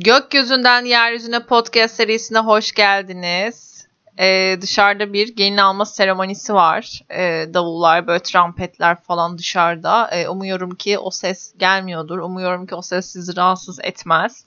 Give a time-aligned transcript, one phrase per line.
[0.00, 3.86] Gökyüzünden Yeryüzüne podcast serisine hoş geldiniz.
[4.18, 7.00] Ee, dışarıda bir gelin alma seremonisi var.
[7.10, 10.10] Ee, davullar, böyle trompetler falan dışarıda.
[10.12, 12.18] Ee, umuyorum ki o ses gelmiyordur.
[12.18, 14.44] Umuyorum ki o ses sizi rahatsız etmez.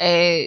[0.00, 0.40] Ee,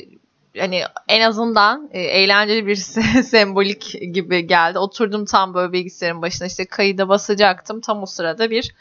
[0.57, 2.75] hani en azından e, eğlenceli bir
[3.23, 4.79] sembolik gibi geldi.
[4.79, 7.81] Oturdum tam böyle bilgisayarın başına işte kayıda basacaktım.
[7.81, 8.75] Tam o sırada bir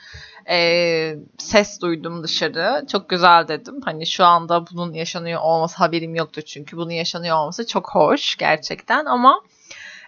[0.48, 2.86] e, ses duydum dışarı.
[2.86, 3.80] Çok güzel dedim.
[3.84, 9.04] Hani şu anda bunun yaşanıyor olması haberim yoktu çünkü bunun yaşanıyor olması çok hoş gerçekten
[9.04, 9.42] ama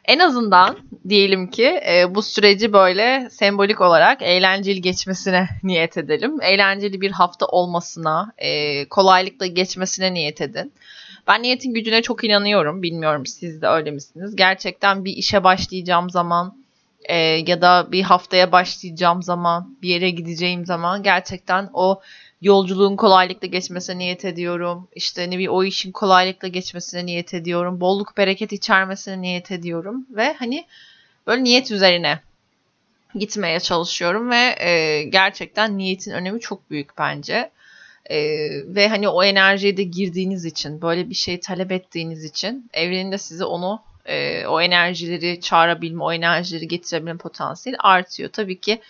[0.04, 0.78] en azından
[1.08, 6.40] diyelim ki e, bu süreci böyle sembolik olarak eğlenceli geçmesine niyet edelim.
[6.42, 10.72] Eğlenceli bir hafta olmasına, e, kolaylıkla geçmesine niyet edin.
[11.28, 12.82] Ben niyetin gücüne çok inanıyorum.
[12.82, 14.36] Bilmiyorum siz de öyle misiniz?
[14.36, 16.61] Gerçekten bir işe başlayacağım zaman
[17.04, 22.00] e, ya da bir haftaya başlayacağım zaman, bir yere gideceğim zaman gerçekten o
[22.42, 24.88] yolculuğun kolaylıkla geçmesine niyet ediyorum.
[24.94, 27.80] İşte ne bir o işin kolaylıkla geçmesine niyet ediyorum.
[27.80, 30.66] Bolluk bereket içermesine niyet ediyorum ve hani
[31.26, 32.20] böyle niyet üzerine
[33.14, 37.50] gitmeye çalışıyorum ve e, gerçekten niyetin önemi çok büyük bence.
[38.10, 38.18] E,
[38.74, 43.18] ve hani o enerjiye de girdiğiniz için, böyle bir şey talep ettiğiniz için evrenin de
[43.18, 48.30] size onu e, o enerjileri çağırabilme, o enerjileri getirebilme potansiyeli artıyor.
[48.30, 48.80] Tabii ki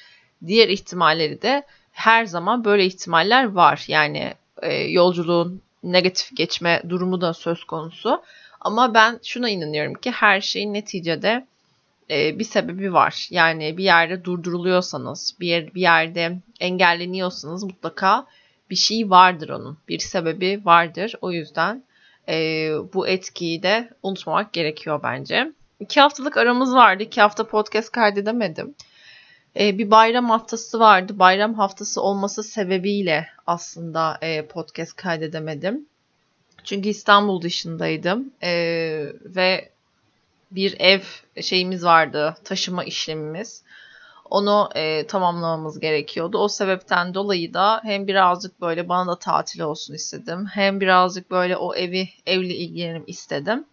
[0.46, 3.84] diğer ihtimalleri de her zaman böyle ihtimaller var.
[3.88, 8.22] Yani e, yolculuğun negatif geçme durumu da söz konusu.
[8.60, 11.46] Ama ben şuna inanıyorum ki her şeyin neticede
[12.10, 13.28] e, bir sebebi var.
[13.30, 18.27] Yani bir yerde durduruluyorsanız, bir, yer, bir yerde engelleniyorsanız mutlaka
[18.70, 19.78] bir şey vardır onun.
[19.88, 21.14] Bir sebebi vardır.
[21.20, 21.84] O yüzden
[22.28, 25.53] e, bu etkiyi de unutmamak gerekiyor bence.
[25.81, 27.03] İki haftalık aramız vardı.
[27.03, 28.75] İki hafta podcast kaydedemedim.
[29.61, 31.19] E, bir bayram haftası vardı.
[31.19, 35.87] Bayram haftası olması sebebiyle aslında e, podcast kaydedemedim.
[36.64, 38.51] Çünkü İstanbul dışındaydım e,
[39.25, 39.69] ve
[40.51, 41.01] bir ev
[41.42, 43.63] şeyimiz vardı, taşıma işlemimiz.
[44.30, 46.38] Onu e, tamamlamamız gerekiyordu.
[46.38, 50.46] O sebepten dolayı da hem birazcık böyle bana da tatil olsun istedim.
[50.52, 53.64] Hem birazcık böyle o evi evle ilgilenim istedim.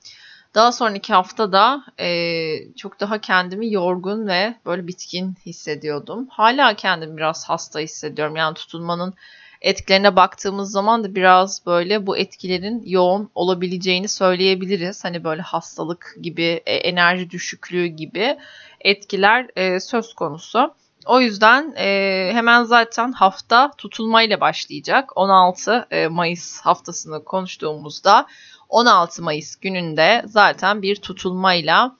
[0.55, 6.27] Daha sonraki hafta da e, çok daha kendimi yorgun ve böyle bitkin hissediyordum.
[6.29, 8.35] Hala kendimi biraz hasta hissediyorum.
[8.35, 9.13] Yani tutulmanın
[9.61, 15.03] etkilerine baktığımız zaman da biraz böyle bu etkilerin yoğun olabileceğini söyleyebiliriz.
[15.03, 18.37] Hani böyle hastalık gibi, e, enerji düşüklüğü gibi
[18.81, 20.73] etkiler e, söz konusu.
[21.05, 25.17] O yüzden e, hemen zaten hafta tutulmayla başlayacak.
[25.17, 28.25] 16 e, Mayıs haftasını konuştuğumuzda
[28.69, 31.95] 16 Mayıs gününde zaten bir tutulmayla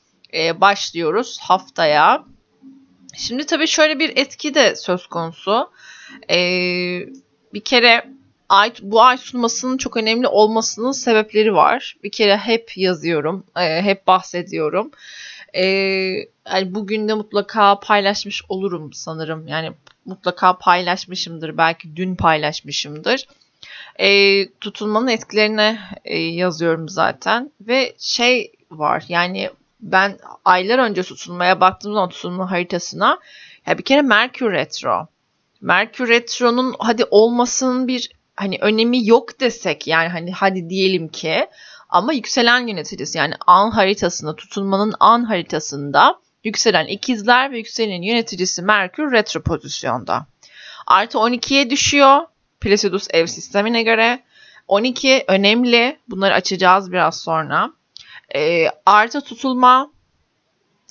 [0.56, 2.24] başlıyoruz haftaya.
[3.18, 5.72] Şimdi tabii şöyle bir etki de söz konusu.
[6.30, 6.40] E,
[7.54, 8.06] bir kere
[8.50, 11.96] ay, bu ay sunmasının çok önemli olmasının sebepleri var.
[12.04, 14.92] Bir kere hep yazıyorum, e, hep bahsediyorum.
[15.54, 15.64] E,
[16.48, 19.48] yani bugün de mutlaka paylaşmış olurum sanırım.
[19.48, 19.72] Yani
[20.06, 21.58] mutlaka paylaşmışımdır.
[21.58, 23.28] Belki dün paylaşmışımdır.
[24.00, 25.80] E, tutulmanın etkilerine
[26.16, 27.52] yazıyorum zaten.
[27.62, 29.50] Ve şey var yani
[29.82, 33.20] ben aylar önce tutulmaya baktığım zaman tutulma haritasına
[33.68, 35.08] ya bir kere Merkür Retro.
[35.62, 41.48] Merkür Retro'nun hadi olmasının bir hani önemi yok desek yani hani hadi diyelim ki
[41.90, 49.12] ama yükselen yöneticisi yani an haritasında tutulmanın an haritasında yükselen ikizler ve yükselen yöneticisi Merkür
[49.12, 50.26] retro pozisyonda.
[50.88, 52.22] Artı 12'ye düşüyor
[52.60, 54.24] Placidus ev sistemine göre.
[54.68, 56.00] 12 önemli.
[56.08, 57.70] Bunları açacağız biraz sonra.
[58.36, 59.92] E, artı tutulma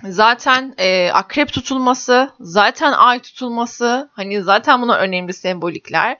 [0.05, 6.17] zaten e, akrep tutulması, zaten ay tutulması hani zaten buna önemli sembolikler.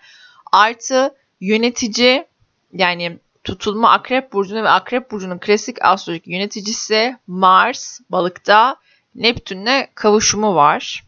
[0.53, 2.27] Artı yönetici
[2.73, 8.77] yani tutulma akrep burcunu ve akrep burcunun klasik astrolojik yöneticisi Mars balıkta
[9.15, 11.05] Neptün'le kavuşumu var.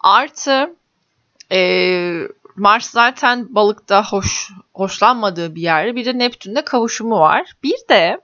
[0.00, 0.76] Artı
[1.52, 1.60] e,
[2.56, 7.52] Mars zaten balıkta hoş hoşlanmadığı bir yerde bir de Neptün'le kavuşumu var.
[7.62, 8.20] Bir de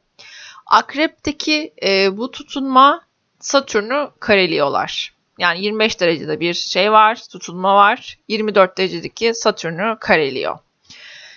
[0.66, 3.00] akrepteki e, bu tutunma
[3.44, 5.14] Satürn'ü kareliyorlar.
[5.38, 8.18] Yani 25 derecede bir şey var, tutulma var.
[8.28, 10.58] 24 derecedeki Satürn'ü kareliyor.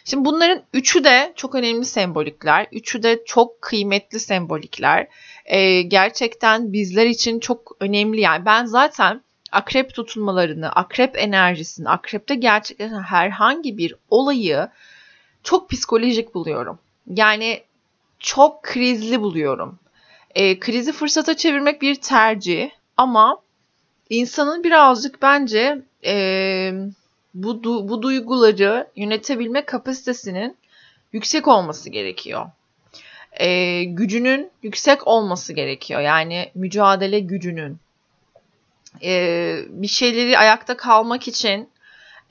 [0.05, 2.67] Şimdi bunların üçü de çok önemli sembolikler.
[2.71, 5.07] Üçü de çok kıymetli sembolikler.
[5.45, 8.21] Ee, gerçekten bizler için çok önemli.
[8.21, 9.21] Yani ben zaten
[9.51, 14.69] akrep tutulmalarını, akrep enerjisini, akrepte gerçekleşen herhangi bir olayı
[15.43, 16.79] çok psikolojik buluyorum.
[17.07, 17.63] Yani
[18.19, 19.79] çok krizli buluyorum.
[20.37, 23.41] E, krizi fırsata çevirmek bir tercih ama
[24.09, 26.15] insanın birazcık bence e,
[27.33, 30.57] bu, du- bu duyguları yönetebilme kapasitesinin
[31.13, 32.45] yüksek olması gerekiyor.
[33.39, 36.01] E, gücünün yüksek olması gerekiyor.
[36.01, 37.77] Yani mücadele gücünün.
[39.03, 41.69] E, bir şeyleri ayakta kalmak için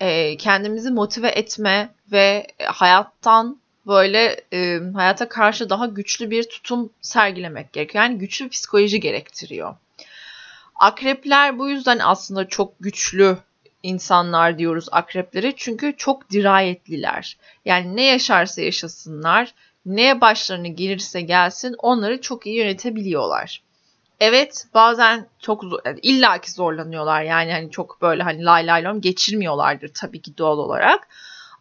[0.01, 7.73] e, kendimizi motive etme ve hayattan böyle e, hayata karşı daha güçlü bir tutum sergilemek
[7.73, 8.05] gerekiyor.
[8.05, 9.75] Yani güçlü psikoloji gerektiriyor.
[10.75, 13.37] Akrepler bu yüzden aslında çok güçlü
[13.83, 15.55] insanlar diyoruz akrepleri.
[15.57, 17.37] Çünkü çok dirayetliler.
[17.65, 19.55] Yani ne yaşarsa yaşasınlar,
[19.87, 23.63] neye başlarına gelirse gelsin onları çok iyi yönetebiliyorlar.
[24.21, 29.91] Evet bazen çok yani illaki zorlanıyorlar yani hani çok böyle hani lay lay lom geçirmiyorlardır
[29.95, 31.09] tabii ki doğal olarak.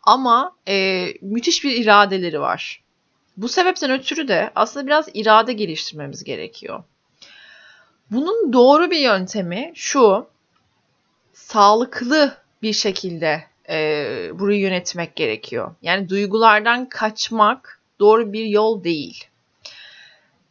[0.05, 2.83] Ama e, müthiş bir iradeleri var.
[3.37, 6.83] Bu sebepten ötürü de aslında biraz irade geliştirmemiz gerekiyor.
[8.11, 10.27] Bunun doğru bir yöntemi şu,
[11.33, 15.75] sağlıklı bir şekilde e, burayı yönetmek gerekiyor.
[15.81, 19.27] Yani duygulardan kaçmak doğru bir yol değil.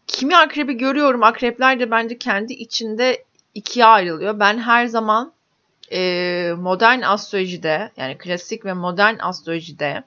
[0.06, 3.24] Kimi akrebi görüyorum, akrepler de bence kendi içinde
[3.54, 4.40] ikiye ayrılıyor.
[4.40, 5.32] Ben her zaman
[6.58, 10.04] modern astrolojide yani klasik ve modern astrolojide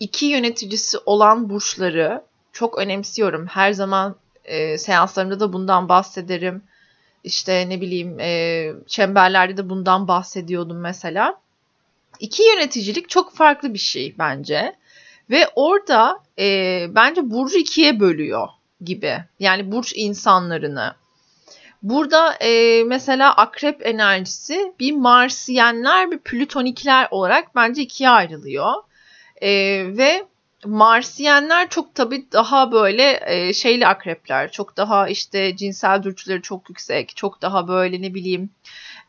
[0.00, 2.22] iki yöneticisi olan burçları
[2.52, 3.46] çok önemsiyorum.
[3.46, 6.62] Her zaman e, seanslarımda da bundan bahsederim.
[7.24, 11.40] İşte ne bileyim e, çemberlerde de bundan bahsediyordum mesela.
[12.20, 14.76] İki yöneticilik çok farklı bir şey bence.
[15.30, 18.48] Ve orada e, bence burcu ikiye bölüyor
[18.80, 19.18] gibi.
[19.38, 20.94] Yani burç insanlarını.
[21.82, 28.72] Burada e, mesela akrep enerjisi bir Marsiyenler bir Plütonikler olarak bence ikiye ayrılıyor.
[29.42, 29.50] E,
[29.96, 30.26] ve
[30.64, 34.52] Marsiyenler çok tabii daha böyle e, şeyli akrepler.
[34.52, 37.16] Çok daha işte cinsel dürtüleri çok yüksek.
[37.16, 38.50] Çok daha böyle ne bileyim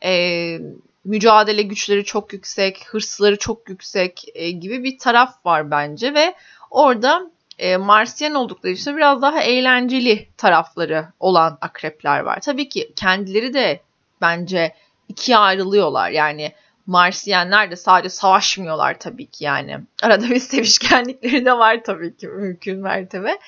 [0.04, 0.60] e,
[1.06, 2.86] mücadele güçleri çok yüksek.
[2.88, 6.14] Hırsları çok yüksek e, gibi bir taraf var bence.
[6.14, 6.36] Ve
[6.72, 7.32] orada
[7.64, 12.40] e, Marsiyen oldukları için biraz daha eğlenceli tarafları olan akrepler var.
[12.40, 13.82] Tabii ki kendileri de
[14.22, 14.76] bence
[15.10, 16.10] ikiye ayrılıyorlar.
[16.10, 16.52] Yani
[16.86, 19.80] Marsiyenler de sadece savaşmıyorlar tabii ki yani.
[20.04, 23.40] Arada bir sevişkenlikleri de var tabii ki mümkün mertebe.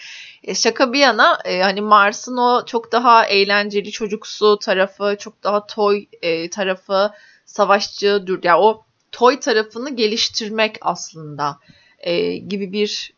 [0.43, 5.67] E, şaka bir yana e, hani Mars'ın o çok daha eğlenceli çocuksu tarafı, çok daha
[5.67, 7.11] toy e, tarafı,
[7.45, 11.59] savaşçı, dur yani o toy tarafını geliştirmek aslında
[11.99, 13.14] e, gibi bir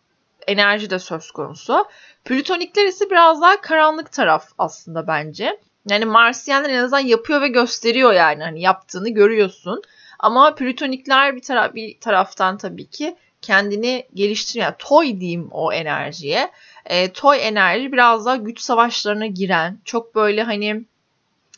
[0.47, 1.85] enerji de söz konusu.
[2.25, 5.59] Plütonikler ise biraz daha karanlık taraf aslında bence.
[5.89, 9.81] Yani Marsiyenler en azından yapıyor ve gösteriyor yani hani yaptığını görüyorsun.
[10.19, 14.65] Ama Plütonikler bir, tara bir taraftan tabii ki kendini geliştiriyor.
[14.65, 16.51] Yani toy diyeyim o enerjiye.
[16.85, 20.85] E, toy enerji biraz daha güç savaşlarına giren, çok böyle hani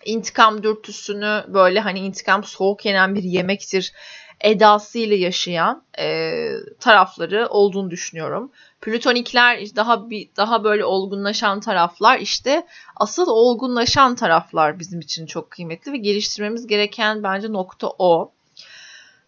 [0.06, 3.94] intikam dürtüsünü böyle hani intikam soğuk yenen bir yemektir
[4.42, 6.42] edasıyla yaşayan e,
[6.80, 8.52] tarafları olduğunu düşünüyorum.
[8.82, 15.92] Plütonikler daha bir daha böyle olgunlaşan taraflar işte asıl olgunlaşan taraflar bizim için çok kıymetli
[15.94, 18.32] ve geliştirmemiz gereken bence nokta o.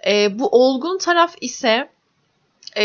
[0.08, 1.90] E, bu olgun taraf ise
[2.78, 2.84] e,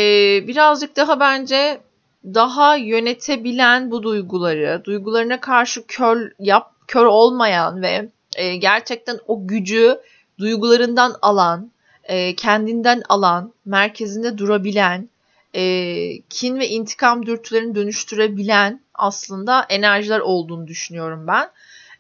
[0.49, 1.81] birazcık daha bence
[2.25, 10.01] daha yönetebilen bu duyguları, duygularına karşı kör yap kör olmayan ve e, gerçekten o gücü
[10.39, 11.71] duygularından alan,
[12.09, 15.09] e, kendinden alan, merkezinde durabilen,
[15.55, 21.51] e, kin ve intikam dürtülerini dönüştürebilen aslında enerjiler olduğunu düşünüyorum ben.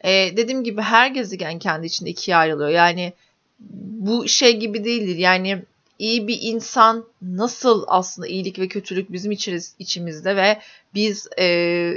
[0.00, 2.70] E, dediğim gibi her gezegen kendi içinde ikiye ayrılıyor.
[2.70, 3.12] Yani
[3.80, 5.16] bu şey gibi değildir.
[5.16, 5.62] Yani
[5.98, 10.60] iyi bir insan nasıl aslında iyilik ve kötülük bizim içimiz, içimizde ve
[10.94, 11.44] biz e,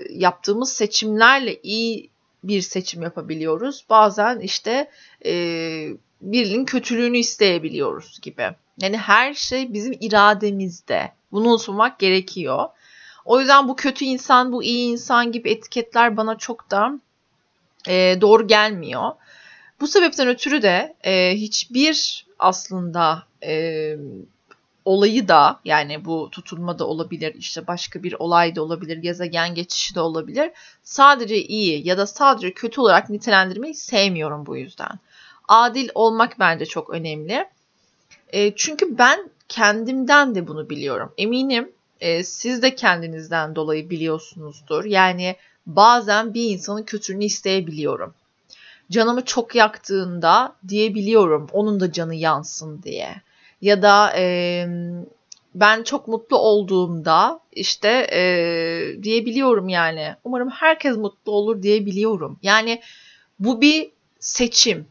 [0.09, 2.09] yaptığımız seçimlerle iyi
[2.43, 3.85] bir seçim yapabiliyoruz.
[3.89, 4.89] Bazen işte
[5.25, 5.33] e,
[6.21, 8.49] birinin kötülüğünü isteyebiliyoruz gibi.
[8.81, 11.11] Yani her şey bizim irademizde.
[11.31, 12.65] Bunu unutmak gerekiyor.
[13.25, 16.99] O yüzden bu kötü insan, bu iyi insan gibi etiketler bana çok da
[17.87, 19.11] e, doğru gelmiyor.
[19.81, 23.95] Bu sebepten ötürü de e, hiçbir aslında e,
[24.85, 29.95] olayı da yani bu tutulma da olabilir, işte başka bir olay da olabilir, gezegen geçişi
[29.95, 30.51] de olabilir.
[30.83, 34.99] Sadece iyi ya da sadece kötü olarak nitelendirmeyi sevmiyorum bu yüzden.
[35.49, 37.45] Adil olmak bence çok önemli.
[38.33, 41.13] E, çünkü ben kendimden de bunu biliyorum.
[41.17, 44.85] Eminim e, siz de kendinizden dolayı biliyorsunuzdur.
[44.85, 48.13] Yani bazen bir insanın kötülüğünü isteyebiliyorum.
[48.91, 53.21] Canımı çok yaktığında diyebiliyorum onun da canı yansın diye.
[53.61, 54.65] Ya da e,
[55.55, 58.23] ben çok mutlu olduğumda işte e,
[59.03, 60.15] diyebiliyorum yani.
[60.23, 62.39] Umarım herkes mutlu olur diyebiliyorum.
[62.43, 62.81] Yani
[63.39, 64.87] bu bir seçim.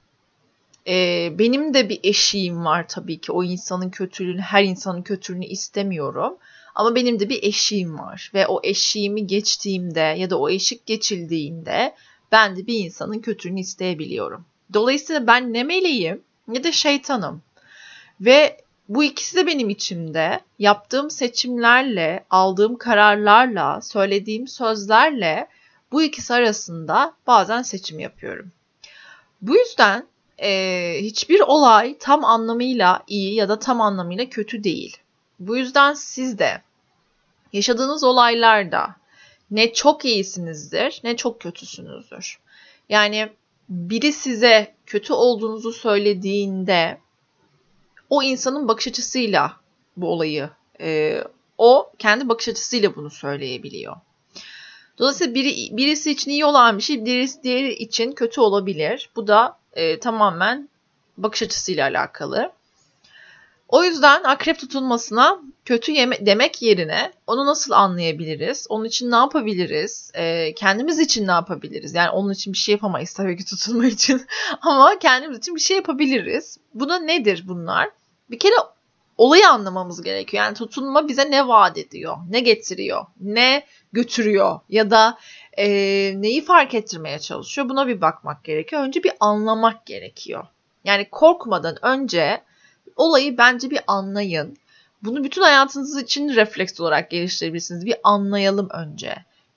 [0.89, 3.33] E, benim de bir eşiğim var tabii ki.
[3.33, 6.37] O insanın kötülüğünü, her insanın kötülüğünü istemiyorum.
[6.75, 11.95] Ama benim de bir eşiğim var ve o eşiğimi geçtiğimde ya da o eşik geçildiğinde
[12.33, 14.45] ben de bir insanın kötülüğünü isteyebiliyorum.
[14.75, 17.43] Dolayısıyla ben ne meleğim ne de şeytanım.
[18.21, 18.57] Ve
[18.89, 25.49] bu ikisi de benim içimde yaptığım seçimlerle, aldığım kararlarla, söylediğim sözlerle
[25.93, 28.53] bu ikisi arasında bazen seçim yapıyorum.
[29.43, 30.07] Bu yüzden
[30.43, 34.97] e, hiçbir olay tam anlamıyla iyi ya da tam anlamıyla kötü değil.
[35.39, 36.63] Bu yüzden siz de
[37.53, 38.97] yaşadığınız olaylarda
[39.51, 42.39] ne çok iyisinizdir ne çok kötüsünüzdür.
[42.89, 43.29] Yani
[43.69, 46.99] biri size kötü olduğunuzu söylediğinde
[48.11, 49.57] o insanın bakış açısıyla
[49.97, 51.21] bu olayı e,
[51.59, 53.97] o kendi bakış açısıyla bunu söyleyebiliyor.
[54.99, 59.11] Dolayısıyla biri, birisi için iyi olan bir şey birisi diğeri için kötü olabilir.
[59.17, 60.69] Bu da e, tamamen
[61.17, 62.53] bakış açısıyla alakalı.
[63.69, 68.67] O yüzden akrep tutulmasına kötü yeme demek yerine onu nasıl anlayabiliriz?
[68.69, 70.11] Onun için ne yapabiliriz?
[70.15, 71.95] E, kendimiz için ne yapabiliriz?
[71.95, 74.27] Yani onun için bir şey yapamayız tabii ki tutulma için.
[74.63, 76.59] Ama kendimiz için bir şey yapabiliriz.
[76.75, 77.89] Bu da nedir bunlar?
[78.31, 78.55] Bir kere
[79.19, 80.45] olayı anlamamız gerekiyor.
[80.45, 82.17] Yani tutulma bize ne vaat ediyor?
[82.31, 83.07] Ne getiriyor?
[83.21, 84.61] Ne götürüyor?
[84.69, 85.19] Ya da
[85.59, 85.69] e,
[86.17, 87.69] neyi fark ettirmeye çalışıyor?
[87.69, 88.83] Buna bir bakmak gerekiyor.
[88.83, 90.47] Önce bir anlamak gerekiyor.
[90.85, 92.43] Yani korkmadan önce
[92.97, 94.57] olayı bence bir anlayın.
[95.03, 97.87] Bunu bütün hayatınız için refleks olarak geliştirebilirsiniz.
[97.87, 99.15] Bir anlayalım önce.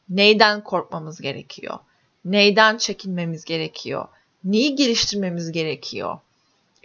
[0.09, 1.79] Neyden korkmamız gerekiyor?
[2.25, 4.07] Neyden çekinmemiz gerekiyor?
[4.43, 6.17] Neyi geliştirmemiz gerekiyor?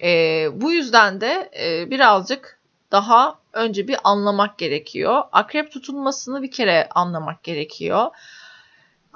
[0.03, 2.59] E, bu yüzden de e, birazcık
[2.93, 5.23] daha önce bir anlamak gerekiyor.
[5.33, 8.11] Akrep tutulmasını bir kere anlamak gerekiyor.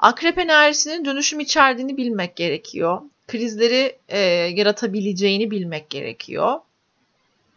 [0.00, 3.00] Akrep enerjisinin dönüşüm içerdiğini bilmek gerekiyor.
[3.26, 4.19] Krizleri e,
[4.54, 6.61] yaratabileceğini bilmek gerekiyor.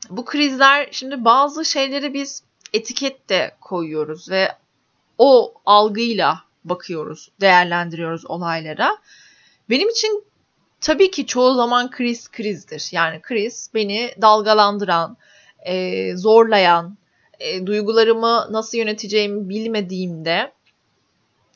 [0.09, 4.47] Bu krizler şimdi bazı şeyleri biz etikette koyuyoruz ve
[5.17, 8.97] o algıyla bakıyoruz, değerlendiriyoruz olaylara.
[9.69, 10.23] Benim için
[10.81, 12.89] tabii ki çoğu zaman kriz krizdir.
[12.91, 15.17] Yani kriz beni dalgalandıran,
[15.65, 16.97] e, zorlayan,
[17.39, 20.51] e, duygularımı nasıl yöneteceğimi bilmediğimde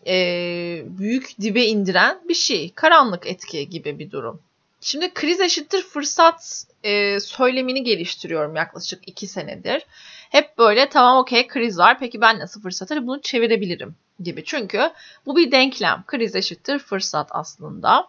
[0.08, 2.72] e, büyük dibe indiren bir şey.
[2.76, 4.42] Karanlık etki gibi bir durum.
[4.82, 9.86] Şimdi kriz eşittir fırsat e, söylemini geliştiriyorum yaklaşık iki senedir.
[10.30, 14.44] Hep böyle tamam okey kriz var peki ben nasıl fırsatı bunu çevirebilirim gibi.
[14.46, 14.92] Çünkü
[15.26, 16.04] bu bir denklem.
[16.08, 18.08] Kriz eşittir fırsat aslında.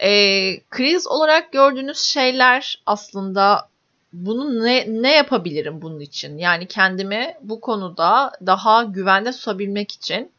[0.00, 0.10] E,
[0.70, 3.68] kriz olarak gördüğünüz şeyler aslında
[4.12, 6.38] bunu ne, ne yapabilirim bunun için?
[6.38, 10.30] Yani kendimi bu konuda daha güvende tutabilmek için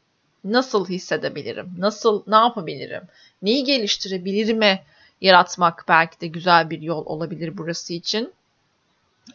[0.51, 1.73] nasıl hissedebilirim?
[1.77, 3.03] Nasıl ne yapabilirim?
[3.41, 4.79] Neyi geliştirebilirim?
[5.21, 8.33] yaratmak belki de güzel bir yol olabilir burası için.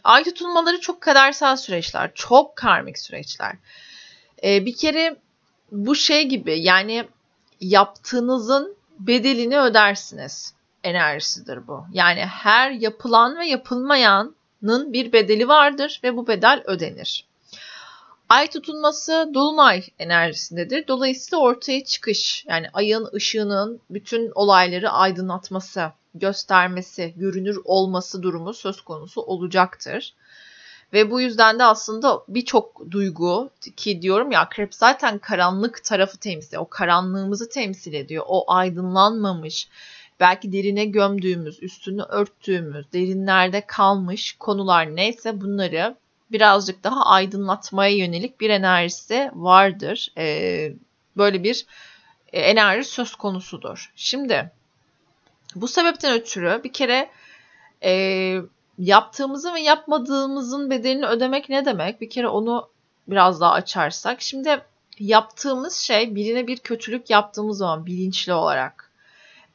[0.05, 3.57] Ay tutulmaları çok kadersel süreçler, çok karmik süreçler.
[4.45, 5.17] Ee, bir kere
[5.73, 7.05] bu şey gibi yani
[7.61, 10.55] yaptığınızın bedelini ödersiniz
[10.85, 11.85] enerjisidir bu.
[11.93, 17.25] Yani her yapılan ve yapılmayanın bir bedeli vardır ve bu bedel ödenir.
[18.33, 20.89] Ay tutulması dolunay enerjisindedir.
[20.89, 29.21] Dolayısıyla ortaya çıkış yani ayın ışığının bütün olayları aydınlatması, göstermesi, görünür olması durumu söz konusu
[29.21, 30.15] olacaktır.
[30.93, 36.57] Ve bu yüzden de aslında birçok duygu ki diyorum ya akrep zaten karanlık tarafı temsil.
[36.57, 38.25] O karanlığımızı temsil ediyor.
[38.29, 39.69] O aydınlanmamış,
[40.21, 45.97] belki derine gömdüğümüz, üstünü örttüğümüz, derinlerde kalmış konular neyse bunları
[46.33, 50.13] birazcık daha aydınlatmaya yönelik bir enerjisi vardır.
[50.19, 50.73] Ee,
[51.17, 51.67] böyle bir
[52.33, 53.93] e, enerji söz konusudur.
[53.97, 54.51] Şimdi
[55.55, 57.11] bu sebepten ötürü bir kere
[57.85, 57.93] e,
[58.79, 62.01] yaptığımızın ve yapmadığımızın bedelini ödemek ne demek?
[62.01, 62.69] Bir kere onu
[63.09, 64.23] biraz daha açarsak.
[64.23, 64.61] Şimdi
[64.99, 68.91] yaptığımız şey birine bir kötülük yaptığımız zaman bilinçli olarak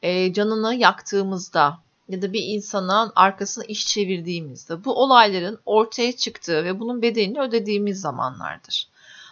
[0.02, 1.78] e, canını yaktığımızda
[2.08, 8.00] ya da bir insana arkasına iş çevirdiğimizde bu olayların ortaya çıktığı ve bunun bedelini ödediğimiz
[8.00, 8.88] zamanlardır.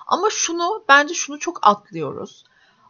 [0.06, 2.44] Ama şunu bence şunu çok atlıyoruz.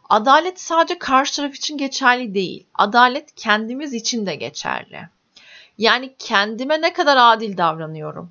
[0.08, 2.66] Adalet sadece karşı taraf için geçerli değil.
[2.74, 5.08] Adalet kendimiz için de geçerli.
[5.78, 8.30] Yani kendime ne kadar adil davranıyorum?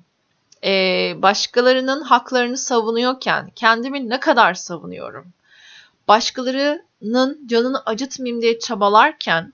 [0.64, 5.32] Ee, başkalarının haklarını savunuyorken kendimi ne kadar savunuyorum?
[6.08, 9.52] Başkalarının canını acıtmayayım diye çabalarken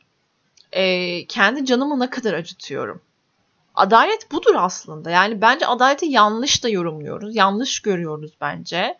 [0.73, 3.03] e, kendi canımı ne kadar acıtıyorum?
[3.75, 5.11] Adalet budur aslında.
[5.11, 7.37] Yani bence adaleti yanlış da yorumluyoruz.
[7.37, 8.99] Yanlış görüyoruz bence.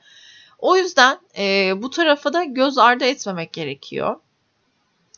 [0.59, 4.17] O yüzden e, bu tarafa da göz ardı etmemek gerekiyor.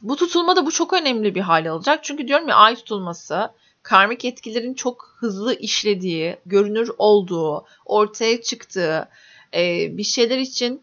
[0.03, 2.05] Bu tutulma da bu çok önemli bir hale alacak.
[2.05, 3.51] Çünkü diyorum ya ay tutulması
[3.83, 9.09] karmik etkilerin çok hızlı işlediği, görünür olduğu, ortaya çıktığı,
[9.55, 10.83] e, bir şeyler için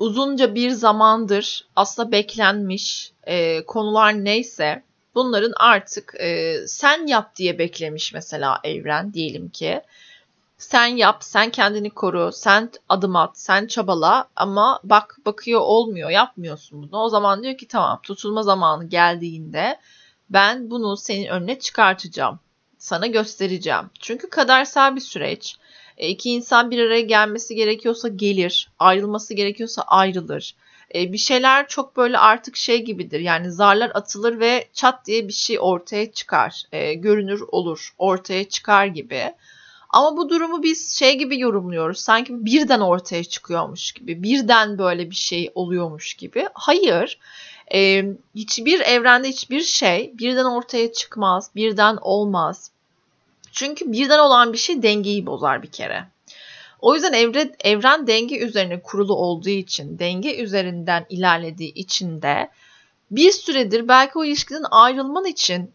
[0.00, 4.82] uzunca bir zamandır aslında beklenmiş e, konular neyse
[5.14, 9.80] bunların artık e, sen yap diye beklemiş mesela evren diyelim ki.
[10.58, 16.82] Sen yap, sen kendini koru, sen adım at, sen çabala ama bak bakıyor olmuyor, yapmıyorsun
[16.82, 17.02] bunu.
[17.02, 19.78] O zaman diyor ki tamam tutulma zamanı geldiğinde
[20.30, 22.40] ben bunu senin önüne çıkartacağım.
[22.78, 23.90] Sana göstereceğim.
[24.00, 25.56] Çünkü kadersel bir süreç.
[26.00, 30.54] E, iki insan bir araya gelmesi gerekiyorsa gelir, ayrılması gerekiyorsa ayrılır.
[30.94, 33.20] E, bir şeyler çok böyle artık şey gibidir.
[33.20, 36.62] Yani zarlar atılır ve çat diye bir şey ortaya çıkar.
[36.72, 39.32] E, görünür olur, ortaya çıkar gibi.
[39.90, 42.00] Ama bu durumu biz şey gibi yorumluyoruz.
[42.00, 44.22] Sanki birden ortaya çıkıyormuş gibi.
[44.22, 46.46] Birden böyle bir şey oluyormuş gibi.
[46.54, 47.18] Hayır.
[47.74, 48.04] E,
[48.34, 51.50] hiçbir evrende hiçbir şey birden ortaya çıkmaz.
[51.54, 52.70] Birden olmaz.
[53.52, 56.04] Çünkü birden olan bir şey dengeyi bozar bir kere.
[56.80, 62.50] O yüzden evre, evren denge üzerine kurulu olduğu için, denge üzerinden ilerlediği için de
[63.10, 65.70] bir süredir belki o ilişkiden ayrılman için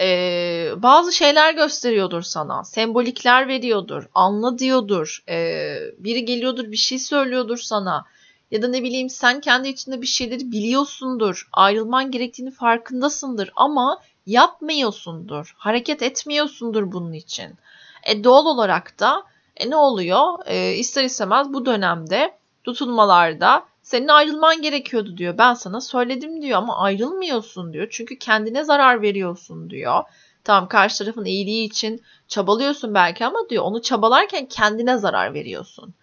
[0.00, 2.64] e, bazı şeyler gösteriyordur sana.
[2.64, 4.08] Sembolikler veriyordur.
[4.14, 5.22] Anla diyordur.
[5.28, 8.04] E, biri geliyordur bir şey söylüyordur sana.
[8.50, 11.48] Ya da ne bileyim sen kendi içinde bir şeyleri biliyorsundur.
[11.52, 15.54] Ayrılman gerektiğini farkındasındır ama yapmıyorsundur.
[15.58, 17.54] Hareket etmiyorsundur bunun için.
[18.02, 19.24] E doğal olarak da
[19.56, 20.46] e ne oluyor?
[20.46, 25.38] E, ister istemez bu dönemde tutulmalarda senin ayrılman gerekiyordu diyor.
[25.38, 27.88] Ben sana söyledim diyor ama ayrılmıyorsun diyor.
[27.90, 30.04] Çünkü kendine zarar veriyorsun diyor.
[30.44, 35.94] Tamam karşı tarafın iyiliği için çabalıyorsun belki ama diyor onu çabalarken kendine zarar veriyorsun.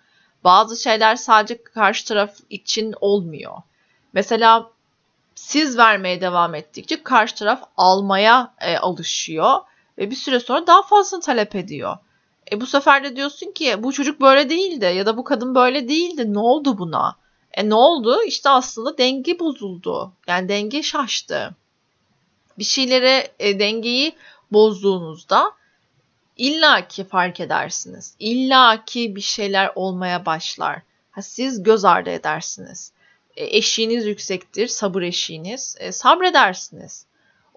[0.44, 3.54] Bazı şeyler sadece karşı taraf için olmuyor.
[4.14, 4.70] Mesela
[5.36, 9.60] siz vermeye devam ettikçe karşı taraf almaya e, alışıyor
[9.98, 11.98] ve bir süre sonra daha fazlasını talep ediyor.
[12.52, 15.90] E bu sefer de diyorsun ki bu çocuk böyle değildi ya da bu kadın böyle
[15.90, 16.34] değildi.
[16.34, 17.16] Ne oldu buna?
[17.54, 18.24] E ne oldu?
[18.24, 20.12] İşte aslında denge bozuldu.
[20.28, 21.56] Yani denge şaştı.
[22.58, 24.16] Bir şeylere e, dengeyi
[24.52, 25.52] bozduğunuzda
[26.38, 28.16] illaki fark edersiniz.
[28.20, 30.82] İllaki bir şeyler olmaya başlar.
[31.12, 32.92] Ha, siz göz ardı edersiniz.
[33.38, 35.78] E, eşiğiniz yüksektir, sabır eşiğiniz.
[35.80, 37.06] E, sabredersiniz.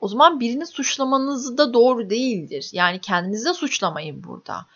[0.00, 2.70] O zaman birini suçlamanız da doğru değildir.
[2.72, 4.66] Yani kendinizi suçlamayın burada.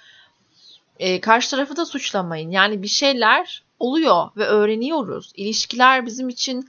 [0.98, 2.50] E, karşı tarafı da suçlamayın.
[2.50, 5.32] Yani bir şeyler oluyor ve öğreniyoruz.
[5.36, 6.68] İlişkiler bizim için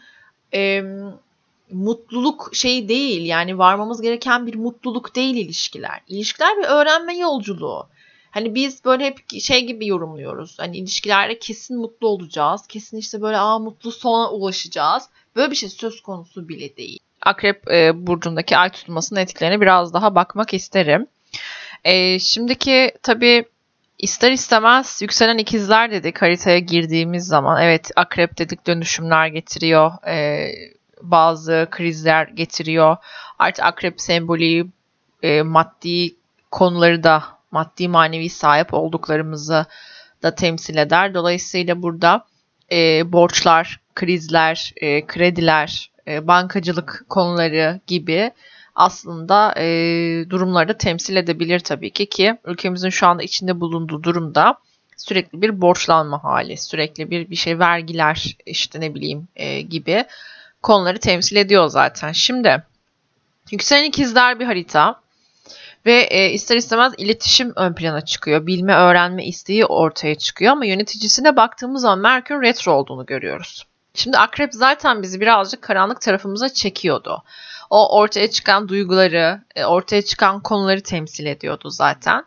[0.53, 0.83] e,
[1.71, 3.25] mutluluk şey değil.
[3.25, 6.01] Yani varmamız gereken bir mutluluk değil ilişkiler.
[6.07, 7.87] İlişkiler bir öğrenme yolculuğu.
[8.33, 10.59] Hani biz böyle hep şey gibi yorumluyoruz.
[10.59, 12.67] Hani ilişkilerde kesin mutlu olacağız.
[12.67, 15.03] Kesin işte böyle aa mutlu sona ulaşacağız.
[15.35, 16.99] Böyle bir şey söz konusu bile değil.
[17.21, 21.07] Akrep e, burcundaki ay tutulmasının etkilerine biraz daha bakmak isterim.
[21.83, 23.45] E, şimdiki tabii
[23.99, 27.61] ister istemez yükselen ikizler dedik haritaya girdiğimiz zaman.
[27.61, 30.07] Evet akrep dedik dönüşümler getiriyor.
[30.07, 30.49] E,
[31.01, 32.97] bazı krizler getiriyor.
[33.39, 34.67] Artık akrep sembolü
[35.23, 36.15] e, maddi
[36.51, 39.65] konuları da maddi manevi sahip olduklarımızı
[40.23, 41.13] da temsil eder.
[41.13, 42.25] Dolayısıyla burada
[42.71, 48.31] e, borçlar, krizler, e, krediler, e, bankacılık konuları gibi
[48.75, 49.65] aslında e,
[50.29, 54.57] durumları da temsil edebilir tabii ki ki ülkemizin şu anda içinde bulunduğu durumda
[54.97, 60.05] sürekli bir borçlanma hali, sürekli bir bir şey vergiler işte ne bileyim e, gibi
[60.61, 62.11] konuları temsil ediyor zaten.
[62.11, 62.63] Şimdi
[63.51, 65.02] yükselen ikizler bir harita
[65.85, 68.47] ve e, ister istemez iletişim ön plana çıkıyor.
[68.47, 73.67] Bilme, öğrenme isteği ortaya çıkıyor ama yöneticisine baktığımız zaman Merkür retro olduğunu görüyoruz.
[73.93, 77.23] Şimdi akrep zaten bizi birazcık karanlık tarafımıza çekiyordu.
[77.69, 82.25] O ortaya çıkan duyguları, e, ortaya çıkan konuları temsil ediyordu zaten.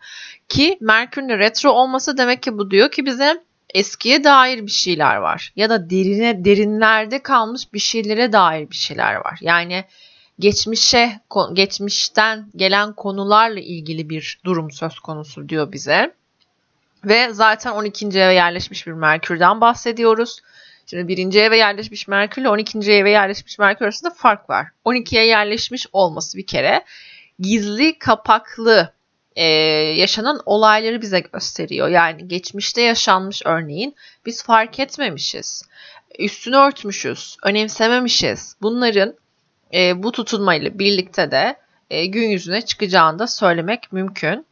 [0.49, 5.53] Ki Merkür'ün retro olması demek ki bu diyor ki bize eskiye dair bir şeyler var.
[5.57, 9.38] Ya da derine derinlerde kalmış bir şeylere dair bir şeyler var.
[9.40, 9.85] Yani
[10.38, 11.20] geçmişe,
[11.53, 16.14] geçmişten gelen konularla ilgili bir durum söz konusu diyor bize.
[17.05, 18.07] Ve zaten 12.
[18.07, 20.40] eve yerleşmiş bir Merkür'den bahsediyoruz.
[20.87, 22.79] Şimdi birinci eve yerleşmiş Merkür ile 12.
[22.79, 24.66] eve yerleşmiş Merkür arasında fark var.
[24.85, 26.85] 12'ye yerleşmiş olması bir kere
[27.38, 28.92] gizli kapaklı
[29.37, 29.44] e,
[29.96, 31.88] yaşanan olayları bize gösteriyor.
[31.88, 33.94] Yani geçmişte yaşanmış örneğin
[34.27, 35.62] biz fark etmemişiz.
[36.18, 38.57] Üstünü örtmüşüz, önemsememişiz.
[38.62, 39.14] Bunların
[39.74, 41.57] e, bu tutunmayla birlikte de
[41.90, 44.46] e, gün yüzüne çıkacağını da söylemek mümkün.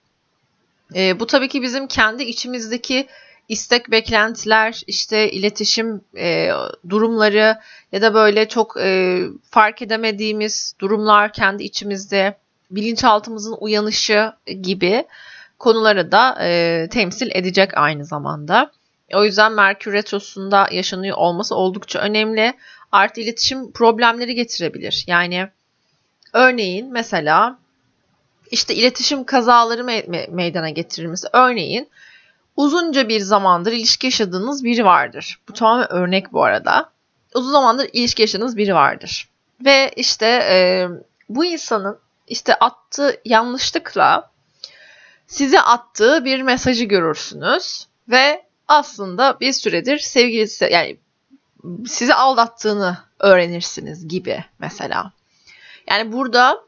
[0.95, 3.07] E, bu tabii ki bizim kendi içimizdeki
[3.49, 6.51] istek beklentiler, işte iletişim e,
[6.89, 7.59] durumları
[7.93, 12.39] ya da böyle çok e, fark edemediğimiz durumlar kendi içimizde,
[12.71, 15.05] bilinçaltımızın uyanışı gibi
[15.59, 18.71] konuları da e, temsil edecek aynı zamanda.
[19.15, 22.55] O yüzden Merkür Retrosu'nda yaşanıyor olması oldukça önemli.
[22.95, 25.05] Artı iletişim problemleri getirebilir.
[25.07, 25.49] Yani
[26.33, 27.59] örneğin mesela
[28.51, 31.31] işte iletişim kazaları me- meydana getirir mesela.
[31.47, 31.89] Örneğin
[32.57, 35.41] uzunca bir zamandır ilişki yaşadığınız biri vardır.
[35.49, 36.91] Bu tamamen örnek bu arada.
[37.35, 39.29] Uzun zamandır ilişki yaşadığınız biri vardır.
[39.65, 40.89] Ve işte e,
[41.29, 44.31] bu insanın işte attığı yanlışlıkla
[45.27, 50.97] size attığı bir mesajı görürsünüz ve aslında bir süredir sevgilisi yani
[51.87, 55.13] sizi aldattığını öğrenirsiniz gibi mesela.
[55.91, 56.61] Yani burada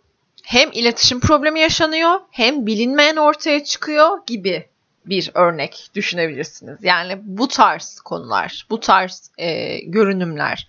[0.43, 4.69] hem iletişim problemi yaşanıyor hem bilinmeyen ortaya çıkıyor gibi
[5.07, 6.79] bir örnek düşünebilirsiniz.
[6.83, 10.69] Yani bu tarz konular, bu tarz e, görünümler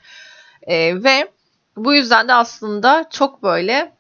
[0.62, 1.32] e, ve
[1.78, 3.97] bu yüzden de aslında çok böyle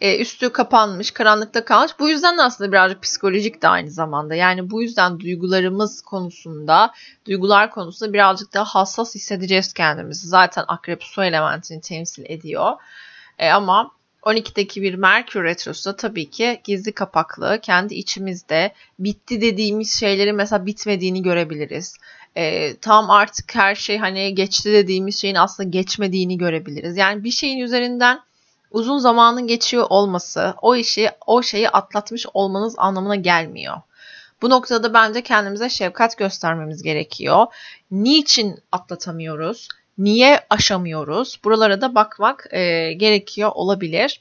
[0.00, 1.92] e, üstü kapanmış, karanlıkta kalmış.
[1.98, 4.34] Bu yüzden de aslında birazcık psikolojik de aynı zamanda.
[4.34, 6.92] Yani bu yüzden duygularımız konusunda,
[7.26, 10.28] duygular konusunda birazcık daha hassas hissedeceğiz kendimizi.
[10.28, 12.72] Zaten akrep su elementini temsil ediyor.
[13.38, 13.90] E, ama
[14.22, 20.66] 12'deki bir Merkür Retrosu da tabii ki gizli kapaklı, kendi içimizde bitti dediğimiz şeylerin mesela
[20.66, 21.96] bitmediğini görebiliriz.
[22.36, 26.96] E, tam artık her şey hani geçti dediğimiz şeyin aslında geçmediğini görebiliriz.
[26.96, 28.20] Yani bir şeyin üzerinden
[28.70, 33.76] uzun zamanın geçiyor olması o işi o şeyi atlatmış olmanız anlamına gelmiyor.
[34.42, 37.46] Bu noktada bence kendimize şefkat göstermemiz gerekiyor.
[37.90, 39.68] Niçin atlatamıyoruz?
[39.98, 41.40] Niye aşamıyoruz?
[41.44, 44.20] Buralara da bakmak e, gerekiyor olabilir.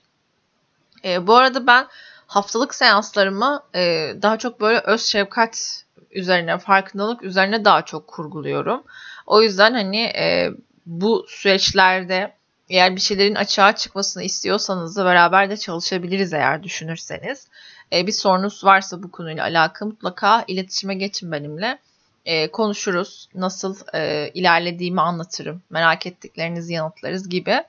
[1.06, 1.88] E, bu arada ben
[2.28, 8.84] haftalık seanslarımı e, daha çok böyle öz şefkat üzerine, farkındalık üzerine daha çok kurguluyorum.
[9.28, 10.52] O yüzden hani e,
[10.86, 12.34] bu süreçlerde
[12.70, 17.48] eğer bir şeylerin açığa çıkmasını istiyorsanız da beraber de çalışabiliriz eğer düşünürseniz.
[17.94, 21.80] E, bir sorunuz varsa bu konuyla alakalı mutlaka iletişime geçin benimle.
[22.26, 23.30] E, konuşuruz.
[23.36, 25.62] Nasıl e, ilerlediğimi anlatırım.
[25.70, 27.64] Merak ettiklerinizi yanıtlarız gibi.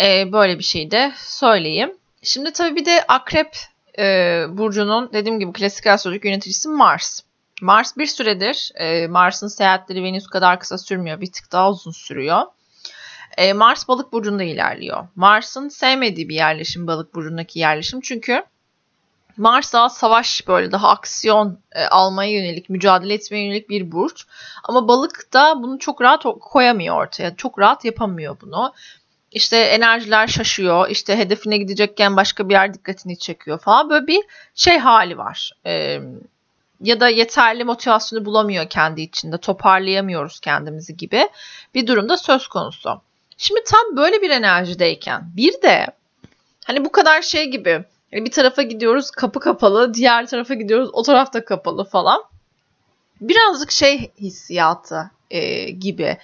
[0.00, 1.92] E, böyle bir şey de söyleyeyim.
[2.22, 3.56] Şimdi tabii bir de Akrep
[3.98, 7.20] e, Burcu'nun dediğim gibi klasik astrolojik yöneticisi Mars.
[7.62, 12.42] Mars bir süredir, e, Mars'ın seyahatleri Venüs kadar kısa sürmüyor, bir tık daha uzun sürüyor.
[13.36, 15.08] E, Mars balık burcunda ilerliyor.
[15.16, 18.00] Mars'ın sevmediği bir yerleşim balık burcundaki yerleşim.
[18.00, 18.44] Çünkü
[19.36, 24.26] Mars daha savaş böyle daha aksiyon e, almaya yönelik, mücadele etmeye yönelik bir burç.
[24.64, 27.36] Ama balık da bunu çok rahat koyamıyor ortaya.
[27.36, 28.72] Çok rahat yapamıyor bunu.
[29.32, 30.88] İşte enerjiler şaşıyor.
[30.88, 33.90] İşte hedefine gidecekken başka bir yer dikkatini çekiyor falan.
[33.90, 34.20] Böyle bir
[34.54, 35.52] şey hali var.
[35.66, 36.00] Ee,
[36.80, 39.38] ya da yeterli motivasyonu bulamıyor kendi içinde.
[39.38, 41.28] Toparlayamıyoruz kendimizi gibi
[41.74, 43.02] bir durumda söz konusu.
[43.42, 45.86] Şimdi tam böyle bir enerjideyken bir de
[46.64, 51.02] hani bu kadar şey gibi yani bir tarafa gidiyoruz kapı kapalı, diğer tarafa gidiyoruz o
[51.02, 52.22] tarafta kapalı falan.
[53.20, 56.16] Birazcık şey hissiyatı e, gibi.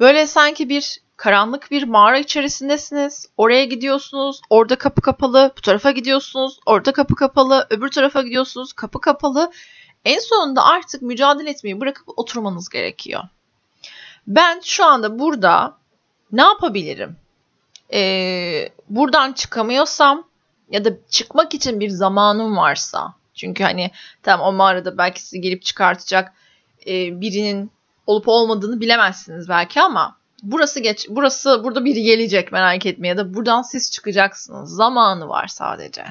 [0.00, 3.28] Böyle sanki bir karanlık bir mağara içerisindesiniz.
[3.36, 9.00] Oraya gidiyorsunuz, orada kapı kapalı, bu tarafa gidiyorsunuz, orada kapı kapalı, öbür tarafa gidiyorsunuz, kapı
[9.00, 9.52] kapalı.
[10.04, 13.22] En sonunda artık mücadele etmeyi bırakıp oturmanız gerekiyor.
[14.26, 15.81] Ben şu anda burada
[16.32, 17.16] ne yapabilirim?
[17.92, 20.24] Ee, buradan çıkamıyorsam
[20.70, 23.90] ya da çıkmak için bir zamanım varsa çünkü hani
[24.22, 26.32] tamam o mağarada belki sizi gelip çıkartacak
[26.86, 27.70] e, birinin
[28.06, 33.34] olup olmadığını bilemezsiniz belki ama burası geç burası burada biri gelecek merak etme ya da
[33.34, 34.70] buradan siz çıkacaksınız.
[34.70, 36.04] Zamanı var sadece.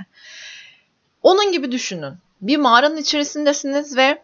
[1.23, 2.13] Onun gibi düşünün.
[2.41, 4.21] Bir mağaranın içerisindesiniz ve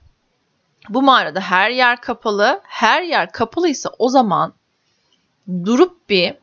[0.89, 2.61] bu mağarada her yer kapalı.
[2.63, 4.53] Her yer kapalıysa o zaman
[5.65, 6.35] durup bir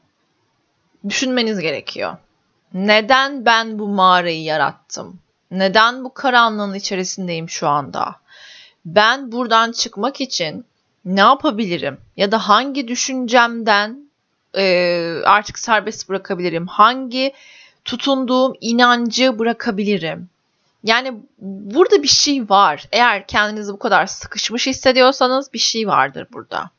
[1.09, 2.17] düşünmeniz gerekiyor.
[2.75, 5.21] Neden ben bu mağarayı yarattım?
[5.51, 8.17] Neden bu karanlığın içerisindeyim şu anda?
[8.85, 10.65] Ben buradan çıkmak için
[11.05, 11.99] ne yapabilirim?
[12.17, 14.11] Ya da hangi düşüncemden
[14.57, 14.65] e,
[15.25, 16.67] artık serbest bırakabilirim?
[16.67, 17.33] Hangi
[17.85, 20.29] tutunduğum inancı bırakabilirim?
[20.85, 22.89] Yani burada bir şey var.
[22.93, 26.71] Eğer kendinizi bu kadar sıkışmış hissediyorsanız bir şey vardır burada.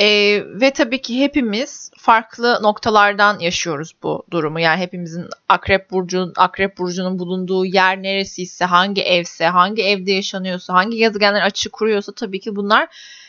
[0.00, 0.06] E,
[0.46, 4.60] ve tabii ki hepimiz farklı noktalardan yaşıyoruz bu durumu.
[4.60, 10.96] Yani hepimizin Akrep burcu Akrep burcunun bulunduğu yer neresiyse, hangi evse, hangi evde yaşanıyorsa, hangi
[10.96, 12.88] gezegenler açı kuruyorsa tabii ki bunlar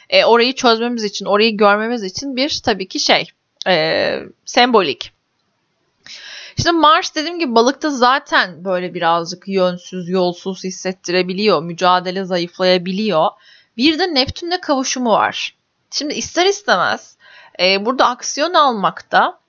[0.09, 3.27] e, orayı çözmemiz için, orayı görmemiz için bir tabii ki şey,
[3.67, 5.11] e, sembolik.
[6.57, 13.29] İşte Mars dediğim gibi balıkta zaten böyle birazcık yönsüz, yolsuz hissettirebiliyor, mücadele zayıflayabiliyor.
[13.77, 15.54] Bir de Neptün'le kavuşumu var.
[15.95, 17.17] Şimdi ister istemez
[17.59, 19.39] e, burada aksiyon almakta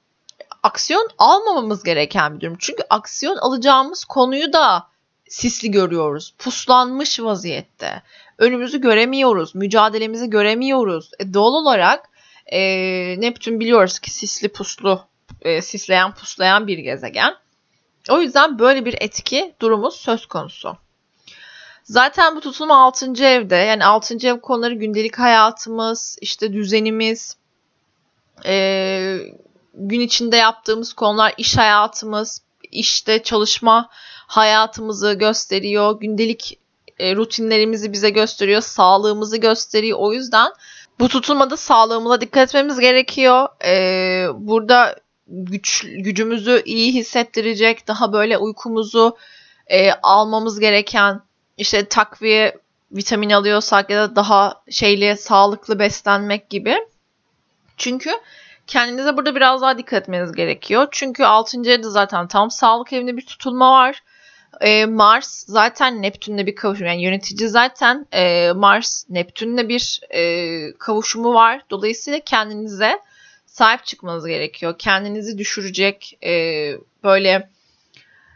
[0.63, 2.57] aksiyon almamamız gereken bir durum.
[2.59, 4.87] Çünkü aksiyon alacağımız konuyu da
[5.29, 6.35] sisli görüyoruz.
[6.39, 8.03] Puslanmış vaziyette.
[8.39, 9.55] Önümüzü göremiyoruz.
[9.55, 11.11] Mücadelemizi göremiyoruz.
[11.19, 12.09] E, doğal olarak
[12.47, 12.61] e,
[13.21, 15.05] Neptün biliyoruz ki sisli puslu,
[15.43, 17.35] e, sisleyen puslayan bir gezegen.
[18.11, 20.77] O yüzden böyle bir etki durumumuz söz konusu.
[21.87, 23.25] Zaten bu tutulma 6.
[23.25, 23.57] evde.
[23.57, 24.27] Yani 6.
[24.29, 27.37] ev konuları gündelik hayatımız, işte düzenimiz,
[28.47, 29.19] e,
[29.75, 33.89] gün içinde yaptığımız konular, iş hayatımız, işte çalışma
[34.27, 36.01] hayatımızı gösteriyor.
[36.01, 36.59] Gündelik
[36.99, 38.61] e, rutinlerimizi bize gösteriyor.
[38.61, 39.99] Sağlığımızı gösteriyor.
[39.99, 40.53] O yüzden
[41.01, 43.49] bu tutulmada sağlığımıza dikkat etmemiz gerekiyor.
[43.65, 44.97] E, burada
[45.29, 49.17] güç, gücümüzü iyi hissettirecek, daha böyle uykumuzu
[49.67, 51.26] e, almamız gereken
[51.57, 52.59] işte takviye
[52.93, 56.77] vitamin alıyorsak ya da daha şeyli sağlıklı beslenmek gibi.
[57.77, 58.11] Çünkü
[58.67, 60.89] kendinize burada biraz daha dikkat etmeniz gerekiyor.
[60.91, 61.61] Çünkü 6.
[61.61, 64.03] evde zaten tam sağlık evinde bir tutulma var.
[64.61, 66.87] Ee, Mars zaten Neptün'le bir kavuşum.
[66.87, 71.63] Yani yönetici zaten e, Mars Neptün'le bir e, kavuşumu var.
[71.71, 72.99] Dolayısıyla kendinize
[73.47, 74.75] sahip çıkmanız gerekiyor.
[74.79, 76.33] Kendinizi düşürecek e,
[77.05, 77.51] böyle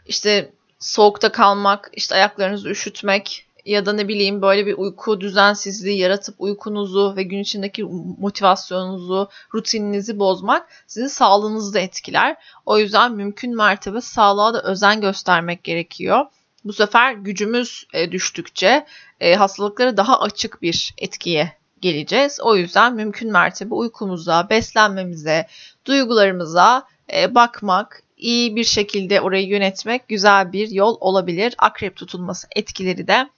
[0.05, 6.35] işte soğukta kalmak, işte ayaklarınızı üşütmek ya da ne bileyim böyle bir uyku düzensizliği yaratıp
[6.39, 7.83] uykunuzu ve gün içindeki
[8.19, 12.35] motivasyonunuzu, rutininizi bozmak sizin sağlığınızı da etkiler.
[12.65, 16.25] O yüzden mümkün mertebe sağlığa da özen göstermek gerekiyor.
[16.65, 18.85] Bu sefer gücümüz e, düştükçe
[19.19, 22.39] e, hastalıklara daha açık bir etkiye geleceğiz.
[22.41, 25.47] O yüzden mümkün mertebe uykumuza, beslenmemize,
[25.85, 31.55] duygularımıza e, bakmak, iyi bir şekilde orayı yönetmek güzel bir yol olabilir.
[31.57, 33.29] Akrep tutulması etkileri de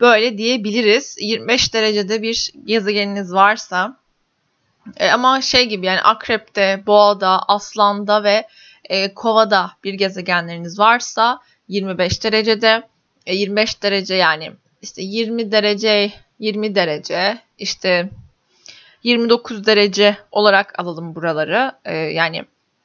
[0.00, 1.16] böyle diyebiliriz.
[1.20, 3.96] 25 derecede bir gezegeniniz varsa
[4.96, 8.46] e, ama şey gibi yani akrepte, boğada, aslanda ve
[8.84, 12.82] e, kovada bir gezegenleriniz varsa 25 derecede
[13.26, 18.10] e, 25 derece yani işte 20 derece 20 derece işte
[19.02, 21.72] 29 derece olarak alalım buraları.
[21.84, 22.44] E, yani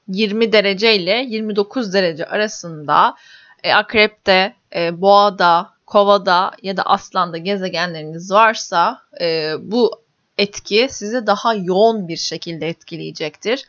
[0.10, 3.16] 20 derece ile 29 derece arasında
[3.64, 10.02] e, akrepte, e, boğada, kovada ya da aslanda gezegenleriniz varsa e, bu
[10.38, 13.66] etki sizi daha yoğun bir şekilde etkileyecektir.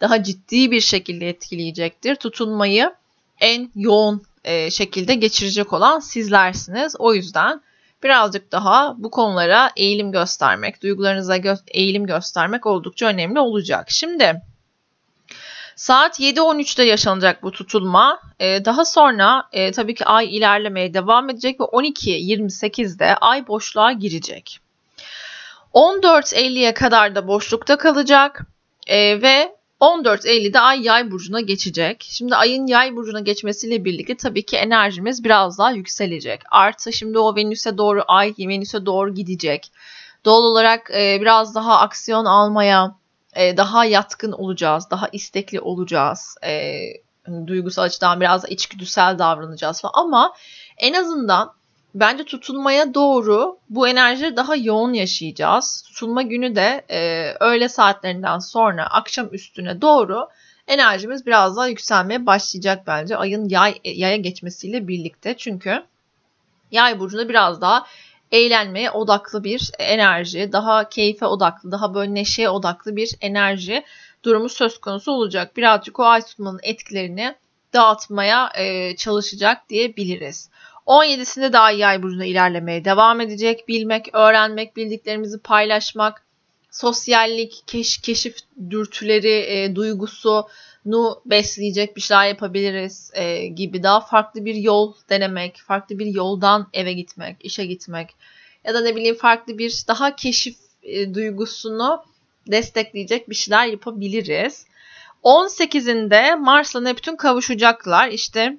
[0.00, 2.14] Daha ciddi bir şekilde etkileyecektir.
[2.16, 2.94] Tutunmayı
[3.40, 6.96] en yoğun e, şekilde geçirecek olan sizlersiniz.
[6.98, 7.60] O yüzden
[8.02, 13.90] birazcık daha bu konulara eğilim göstermek, duygularınıza gö- eğilim göstermek oldukça önemli olacak.
[13.90, 14.42] Şimdi
[15.76, 18.20] Saat 7.13'te yaşanacak bu tutulma.
[18.40, 24.60] Ee, daha sonra e, tabii ki ay ilerlemeye devam edecek ve 12.28'de ay boşluğa girecek.
[25.74, 28.46] 14.50'ye kadar da boşlukta kalacak
[28.86, 32.06] e, ve 14.50'de ay yay burcuna geçecek.
[32.10, 36.40] Şimdi ayın yay burcuna geçmesiyle birlikte tabii ki enerjimiz biraz daha yükselecek.
[36.50, 39.72] Artı şimdi o Venüs'e doğru ay Venüs'e doğru gidecek.
[40.24, 42.94] Doğal olarak e, biraz daha aksiyon almaya,
[43.34, 46.36] e, daha yatkın olacağız, daha istekli olacağız.
[46.44, 46.80] E,
[47.26, 49.92] hani duygusal açıdan biraz da içgüdüsel davranacağız falan.
[49.94, 50.34] Ama
[50.78, 51.52] en azından
[51.94, 55.82] bence tutulmaya doğru bu enerjiyi daha yoğun yaşayacağız.
[55.86, 60.28] Tutulma günü de e, öğle saatlerinden sonra akşam üstüne doğru
[60.68, 65.36] enerjimiz biraz daha yükselmeye başlayacak bence ayın yay yaya geçmesiyle birlikte.
[65.36, 65.82] Çünkü
[66.70, 67.86] yay burcunda biraz daha
[68.34, 73.84] eğlenmeye odaklı bir enerji, daha keyfe odaklı, daha böyle neşeye odaklı bir enerji
[74.22, 75.56] durumu söz konusu olacak.
[75.56, 77.34] Birazcık o ay tutmanın etkilerini
[77.74, 80.50] dağıtmaya e, çalışacak diyebiliriz.
[80.86, 83.68] 17'sinde daha yay burcunda ilerlemeye devam edecek.
[83.68, 86.23] Bilmek, öğrenmek, bildiklerimizi paylaşmak,
[86.74, 88.36] sosyallik, keş, keşif
[88.70, 90.48] dürtüleri, e, duygusu,
[90.84, 96.68] nu besleyecek bir şeyler yapabiliriz e, gibi daha farklı bir yol denemek, farklı bir yoldan
[96.72, 98.10] eve gitmek, işe gitmek
[98.64, 102.04] ya da ne bileyim farklı bir daha keşif e, duygusunu
[102.46, 104.66] destekleyecek bir şeyler yapabiliriz.
[105.24, 108.08] 18'inde Mars'la Neptün kavuşacaklar.
[108.08, 108.58] İşte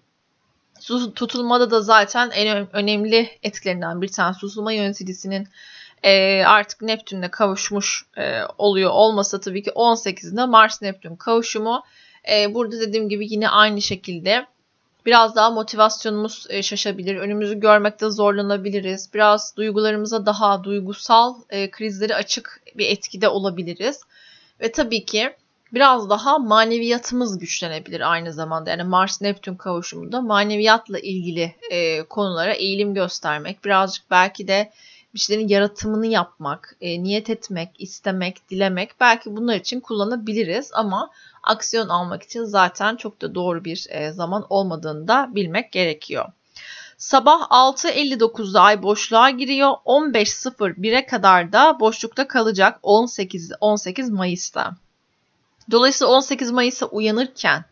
[1.16, 5.48] tutulmada da zaten en önemli etkilerinden bir tanesi tutulma yöneticisinin
[6.06, 11.84] e, artık Neptün'le kavuşmuş e, oluyor olmasa tabii ki 18'inde Mars Neptün kavuşumu
[12.32, 14.46] e, burada dediğim gibi yine aynı şekilde
[15.06, 17.16] biraz daha motivasyonumuz e, şaşabilir.
[17.16, 19.14] Önümüzü görmekte zorlanabiliriz.
[19.14, 24.02] Biraz duygularımıza daha duygusal e, krizleri açık bir etkide olabiliriz.
[24.62, 25.34] Ve tabii ki
[25.74, 28.70] biraz daha maneviyatımız güçlenebilir aynı zamanda.
[28.70, 34.72] Yani Mars-Neptün kavuşumunda maneviyatla ilgili e, konulara eğilim göstermek, birazcık belki de
[35.16, 41.12] bir şeylerin yaratımını yapmak, e, niyet etmek, istemek, dilemek belki bunlar için kullanabiliriz ama
[41.44, 46.26] aksiyon almak için zaten çok da doğru bir e, zaman olmadığını da bilmek gerekiyor.
[46.98, 49.70] Sabah 6.59'da ay boşluğa giriyor.
[49.86, 54.76] 15.01'e kadar da boşlukta kalacak 18 18 Mayıs'ta.
[55.72, 57.66] Dolayısıyla 18 Mayıs'a uyanırken,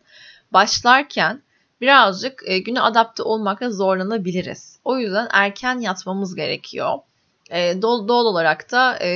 [0.52, 1.42] başlarken
[1.80, 4.78] birazcık e, güne adapte olmakta zorlanabiliriz.
[4.84, 6.98] O yüzden erken yatmamız gerekiyor.
[7.54, 9.08] E, doğal, doğal olarak da e,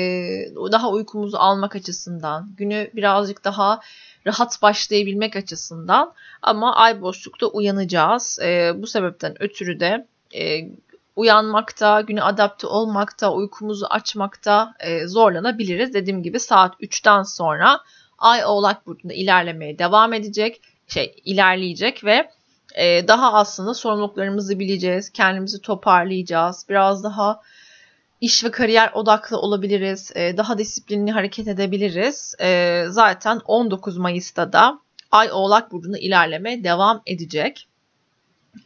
[0.72, 3.80] daha uykumuzu almak açısından, günü birazcık daha
[4.26, 8.38] rahat başlayabilmek açısından ama ay boşlukta uyanacağız.
[8.42, 10.68] E, bu sebepten ötürü de e,
[11.16, 15.94] uyanmakta, güne adapte olmakta, uykumuzu açmakta e, zorlanabiliriz.
[15.94, 17.80] Dediğim gibi saat 3'ten sonra
[18.18, 22.30] Ay Oğlak Burcu'nda ilerlemeye devam edecek, şey ilerleyecek ve
[22.74, 27.40] e, daha aslında sorumluluklarımızı bileceğiz, kendimizi toparlayacağız, biraz daha
[28.20, 32.34] iş ve kariyer odaklı olabiliriz, e, daha disiplinli hareket edebiliriz.
[32.40, 37.68] E, zaten 19 Mayıs'ta da Ay Oğlak Burcu'nda ilerlemeye devam edecek.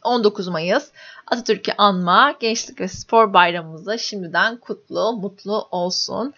[0.03, 0.91] 19 Mayıs
[1.27, 6.33] Atatürk'ü anma Gençlik ve Spor Bayramımızda şimdiden kutlu, mutlu olsun.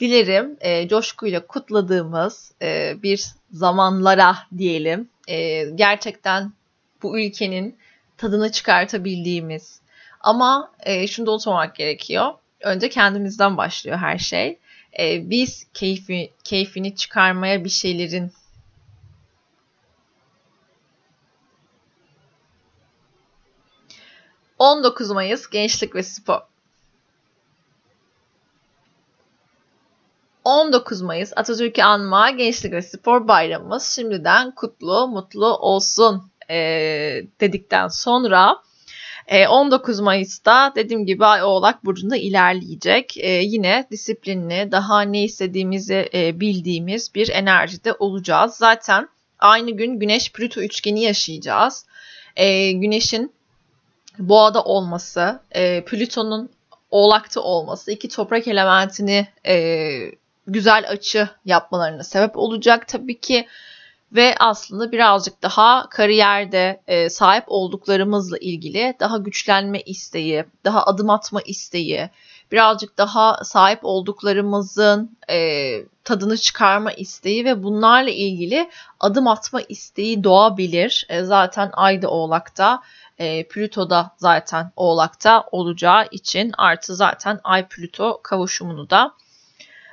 [0.00, 5.08] Dilerim e, coşkuyla kutladığımız e, bir zamanlara diyelim.
[5.28, 6.52] E, gerçekten
[7.02, 7.76] bu ülkenin
[8.16, 9.80] tadını çıkartabildiğimiz
[10.20, 12.32] ama e, şunu da unutmamak gerekiyor.
[12.60, 14.58] Önce kendimizden başlıyor her şey.
[14.98, 18.32] E, biz keyfi, keyfini çıkarmaya bir şeylerin
[24.58, 26.40] 19 Mayıs Gençlik ve Spor
[30.44, 36.56] 19 Mayıs Atatürk'ü anma Gençlik ve Spor Bayramımız şimdiden kutlu, mutlu olsun e,
[37.40, 38.62] dedikten sonra
[39.30, 43.16] 19 Mayıs'ta dediğim gibi Ay Oğlak Burcu'nda ilerleyecek.
[43.16, 48.54] E, yine disiplinli, daha ne istediğimizi e, bildiğimiz bir enerjide olacağız.
[48.54, 51.86] Zaten aynı gün Güneş-Plüto üçgeni yaşayacağız.
[52.36, 53.32] E, güneşin
[54.18, 56.50] boğada olması, e, Plüton'un
[56.90, 59.90] oğlakta olması iki toprak elementini e,
[60.46, 63.46] güzel açı yapmalarına sebep olacak tabii ki.
[64.12, 71.40] Ve aslında birazcık daha kariyerde e, sahip olduklarımızla ilgili daha güçlenme isteği, daha adım atma
[71.40, 72.10] isteği,
[72.52, 75.70] birazcık daha sahip olduklarımızın e,
[76.04, 78.70] tadını çıkarma isteği ve bunlarla ilgili
[79.00, 81.06] adım atma isteği doğabilir.
[81.08, 82.82] E, zaten Ayda Oğlak'ta
[83.18, 89.14] e, Plüto'da zaten Oğlak'ta olacağı için artı zaten Ay-Plüto kavuşumunu da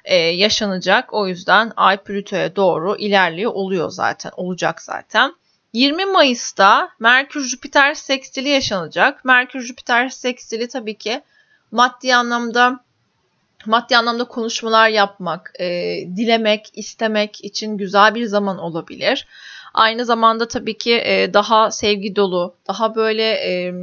[0.08, 1.13] e, yaşanacak.
[1.13, 4.32] O yüzden Ay Plüto'ya doğru ilerliyor oluyor zaten.
[4.38, 5.34] Olacak zaten.
[5.74, 9.26] 20 Mayıs'ta Merkür Jüpiter sekstili yaşanacak.
[9.26, 11.22] Merkür Jüpiter sekstili tabii ki
[11.72, 12.80] maddi anlamda
[13.65, 15.65] maddi anlamda konuşmalar yapmak, e,
[16.15, 19.28] dilemek, istemek için güzel bir zaman olabilir.
[19.74, 23.74] Aynı zamanda tabii ki e, daha sevgi dolu, daha böyle e,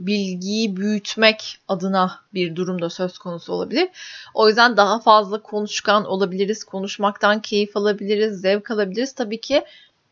[0.00, 3.88] bilgiyi büyütmek adına bir durumda söz konusu olabilir.
[4.34, 9.14] O yüzden daha fazla konuşkan olabiliriz, konuşmaktan keyif alabiliriz, zevk alabiliriz.
[9.14, 9.64] Tabii ki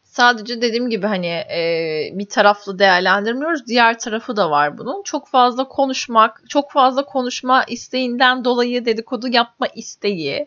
[0.05, 3.67] sadece dediğim gibi hani e, bir taraflı değerlendirmiyoruz.
[3.67, 5.03] Diğer tarafı da var bunun.
[5.03, 10.47] Çok fazla konuşmak, çok fazla konuşma isteğinden dolayı dedikodu yapma isteği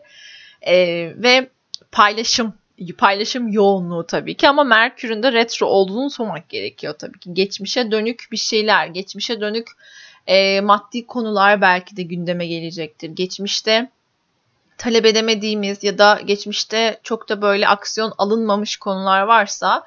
[0.62, 0.76] e,
[1.22, 1.50] ve
[1.92, 2.54] paylaşım
[2.98, 7.34] paylaşım yoğunluğu tabii ki ama Merkür'ün de retro olduğunu sormak gerekiyor tabii ki.
[7.34, 9.68] Geçmişe dönük bir şeyler, geçmişe dönük
[10.26, 13.10] e, maddi konular belki de gündeme gelecektir.
[13.10, 13.90] Geçmişte
[14.78, 19.86] talep edemediğimiz ya da geçmişte çok da böyle aksiyon alınmamış konular varsa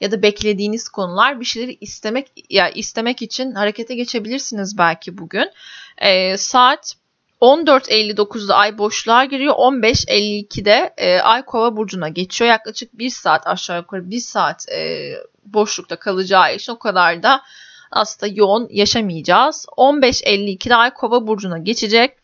[0.00, 5.50] ya da beklediğiniz konular bir şeyleri istemek ya istemek için harekete geçebilirsiniz belki bugün.
[5.98, 6.96] E, saat
[7.40, 9.54] 14.59'da ay boşluğa giriyor.
[9.54, 12.50] 15.52'de e, ay kova burcuna geçiyor.
[12.50, 15.12] Yaklaşık 1 saat aşağı yukarı 1 saat e,
[15.44, 17.42] boşlukta kalacağı için o kadar da
[17.90, 19.66] aslında yoğun yaşamayacağız.
[19.76, 22.16] 15.52'de ay kova burcuna geçecek.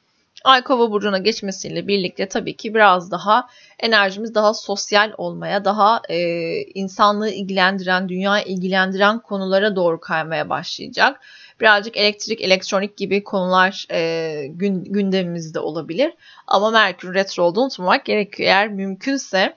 [0.45, 3.49] Ay kova burcuna geçmesiyle birlikte tabii ki biraz daha
[3.79, 6.19] enerjimiz daha sosyal olmaya, daha e,
[6.63, 11.21] insanlığı ilgilendiren, dünyayı ilgilendiren konulara doğru kaymaya başlayacak
[11.61, 16.13] birazcık elektrik, elektronik gibi konular e, gün, gündemimizde olabilir.
[16.47, 18.49] Ama Merkür Retro olduğunu unutmamak gerekiyor.
[18.49, 19.57] Eğer mümkünse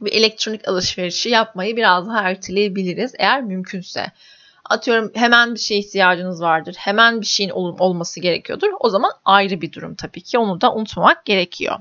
[0.00, 4.06] bir elektronik alışverişi yapmayı biraz daha erteleyebiliriz eğer mümkünse.
[4.70, 6.74] Atıyorum hemen bir şeye ihtiyacınız vardır.
[6.78, 8.68] Hemen bir şeyin ol- olması gerekiyordur.
[8.80, 10.38] O zaman ayrı bir durum tabii ki.
[10.38, 11.76] Onu da unutmamak gerekiyor.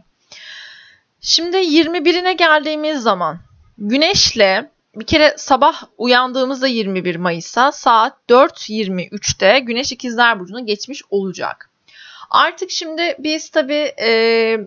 [1.22, 3.40] Şimdi 21'ine geldiğimiz zaman
[3.78, 11.70] Güneşle bir kere sabah uyandığımızda 21 Mayıs'a saat 4.23'te Güneş İkizler Burcu'na geçmiş olacak.
[12.30, 14.58] Artık şimdi biz tabii e,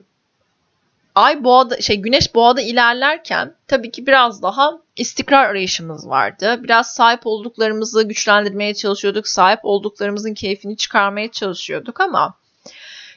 [1.14, 6.60] ay boğada şey güneş boğada ilerlerken tabii ki biraz daha istikrar arayışımız vardı.
[6.62, 9.28] Biraz sahip olduklarımızı güçlendirmeye çalışıyorduk.
[9.28, 12.34] Sahip olduklarımızın keyfini çıkarmaya çalışıyorduk ama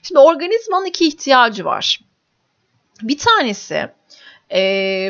[0.03, 1.99] şimdi organizmanın iki ihtiyacı var.
[3.01, 3.89] Bir tanesi
[4.51, 4.59] e,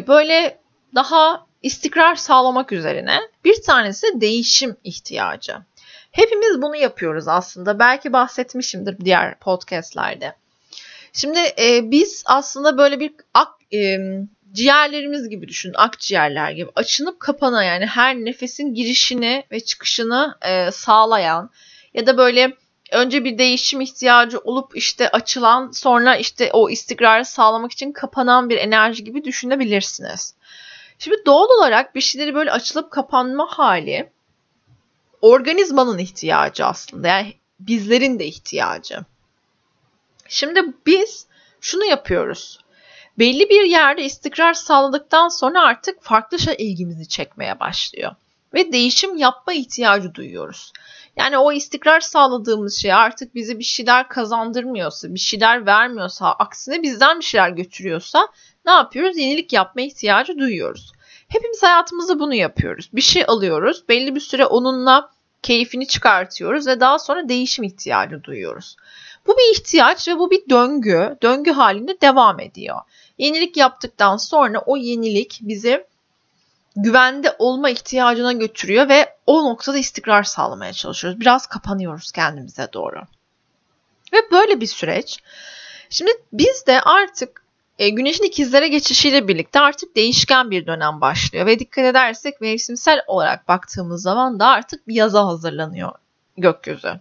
[0.08, 0.60] böyle
[0.95, 5.57] daha istikrar sağlamak üzerine bir tanesi değişim ihtiyacı.
[6.12, 7.80] Hepimiz bunu yapıyoruz aslında.
[7.80, 10.36] Belki bahsetmişimdir diğer podcastlerde.
[11.14, 13.97] Şimdi e, biz aslında böyle bir ak, e,
[14.51, 21.49] ciğerlerimiz gibi düşün, akciğerler gibi açınıp kapanan yani her nefesin girişini ve çıkışını e, sağlayan
[21.93, 22.53] ya da böyle
[22.91, 28.57] önce bir değişim ihtiyacı olup işte açılan sonra işte o istikrarı sağlamak için kapanan bir
[28.57, 30.34] enerji gibi düşünebilirsiniz.
[31.00, 34.10] Şimdi doğal olarak bir şeyleri böyle açılıp kapanma hali
[35.22, 37.08] organizmanın ihtiyacı aslında.
[37.08, 39.00] Yani bizlerin de ihtiyacı.
[40.28, 41.28] Şimdi biz
[41.62, 42.60] şunu yapıyoruz.
[43.20, 48.16] Belli bir yerde istikrar sağladıktan sonra artık farklı şey ilgimizi çekmeye başlıyor.
[48.54, 50.72] Ve değişim yapma ihtiyacı duyuyoruz.
[51.16, 57.20] Yani o istikrar sağladığımız şey artık bize bir şeyler kazandırmıyorsa, bir şeyler vermiyorsa, aksine bizden
[57.20, 58.28] bir şeyler götürüyorsa
[58.66, 59.18] ne yapıyoruz?
[59.18, 60.91] Yenilik yapma ihtiyacı duyuyoruz.
[61.28, 62.89] Hepimiz hayatımızda bunu yapıyoruz.
[62.93, 65.10] Bir şey alıyoruz, belli bir süre onunla
[65.43, 68.76] keyfini çıkartıyoruz ve daha sonra değişim ihtiyacı duyuyoruz.
[69.28, 72.78] Bu bir ihtiyaç ve bu bir döngü, döngü halinde devam ediyor.
[73.18, 75.86] Yenilik yaptıktan sonra o yenilik bizi
[76.76, 81.20] güvende olma ihtiyacına götürüyor ve o noktada istikrar sağlamaya çalışıyoruz.
[81.20, 83.01] Biraz kapanıyoruz kendimize doğru.
[84.14, 85.20] Ve böyle bir süreç.
[85.89, 87.43] Şimdi biz de artık
[87.80, 91.45] e, güneşin ikizlere geçişiyle birlikte artık değişken bir dönem başlıyor.
[91.45, 95.91] Ve dikkat edersek mevsimsel olarak baktığımız zaman da artık bir yaza hazırlanıyor
[96.38, 96.99] gökyüzü.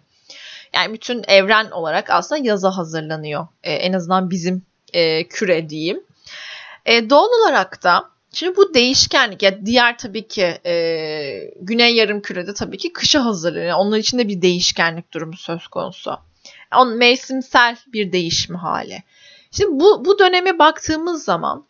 [0.75, 3.47] Yani bütün evren olarak aslında yaza hazırlanıyor.
[3.63, 4.63] E, en azından bizim
[4.93, 6.01] e, küre diyeyim.
[6.87, 10.75] E, doğal olarak da Şimdi bu değişkenlik ya diğer tabii ki e,
[11.61, 13.77] güney yarım kürede tabii ki kışa hazırlanıyor.
[13.79, 16.19] Onlar için de bir değişkenlik durumu söz konusu.
[16.77, 19.03] On mevsimsel bir değişim hali.
[19.51, 21.65] Şimdi bu bu döneme baktığımız zaman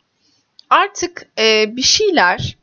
[0.71, 2.57] artık e, bir şeyler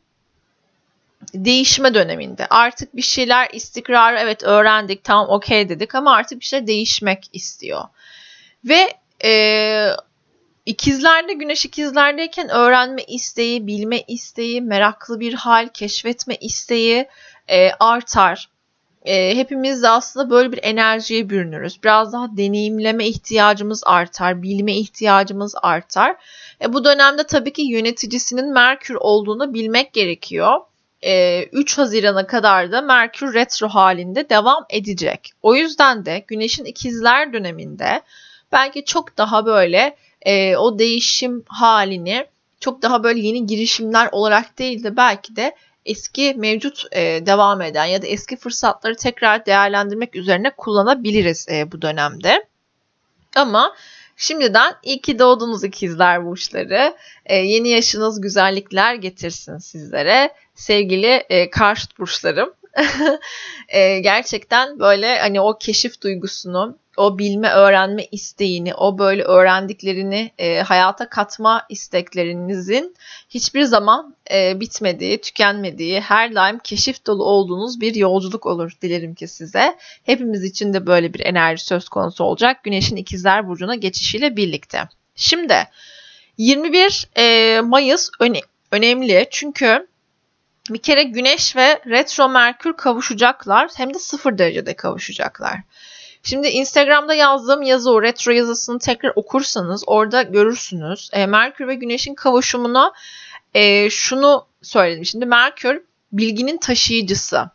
[1.34, 2.46] değişme döneminde.
[2.46, 7.84] Artık bir şeyler istikrarı evet öğrendik tamam okey dedik ama artık bir şey değişmek istiyor.
[8.64, 8.94] Ve
[9.24, 9.90] e,
[10.66, 17.08] ikizlerde güneş ikizlerdeyken öğrenme isteği, bilme isteği, meraklı bir hal, keşfetme isteği
[17.48, 18.48] e, artar.
[19.06, 21.82] E, hepimiz aslında böyle bir enerjiye bürünürüz.
[21.82, 26.16] Biraz daha deneyimleme ihtiyacımız artar, bilme ihtiyacımız artar.
[26.62, 30.60] E, bu dönemde tabii ki yöneticisinin Merkür olduğunu bilmek gerekiyor.
[31.52, 35.32] 3 Haziran'a kadar da Merkür retro halinde devam edecek.
[35.42, 38.02] O yüzden de Güneş'in ikizler döneminde
[38.52, 42.26] belki çok daha böyle e, o değişim halini
[42.60, 45.56] çok daha böyle yeni girişimler olarak değil de belki de
[45.86, 51.82] eski mevcut e, devam eden ya da eski fırsatları tekrar değerlendirmek üzerine kullanabiliriz e, bu
[51.82, 52.46] dönemde.
[53.36, 53.74] Ama
[54.16, 56.96] şimdiden iyi ki doğdunuz ikizler burçları.
[57.26, 60.34] E, yeni yaşınız güzellikler getirsin sizlere.
[60.54, 62.52] Sevgili e, karşıt burçlarım.
[63.68, 70.60] e, gerçekten böyle hani o keşif duygusunu, o bilme öğrenme isteğini, o böyle öğrendiklerini e,
[70.60, 72.96] hayata katma isteklerinizin
[73.30, 79.28] hiçbir zaman e, bitmediği, tükenmediği, her daim keşif dolu olduğunuz bir yolculuk olur dilerim ki
[79.28, 79.76] size.
[80.04, 84.88] Hepimiz için de böyle bir enerji söz konusu olacak Güneş'in ikizler burcuna geçişiyle birlikte.
[85.14, 85.56] Şimdi
[86.38, 88.40] 21 e, Mayıs öne
[88.72, 89.86] önemli çünkü
[90.70, 95.60] bir kere Güneş ve Retro Merkür kavuşacaklar hem de sıfır derecede kavuşacaklar.
[96.22, 101.10] Şimdi Instagram'da yazdığım yazı o retro yazısını tekrar okursanız orada görürsünüz.
[101.12, 102.92] E, Merkür ve Güneş'in kavuşumuna
[103.54, 105.04] e, şunu söyledim.
[105.04, 107.50] Şimdi Merkür bilginin taşıyıcısı.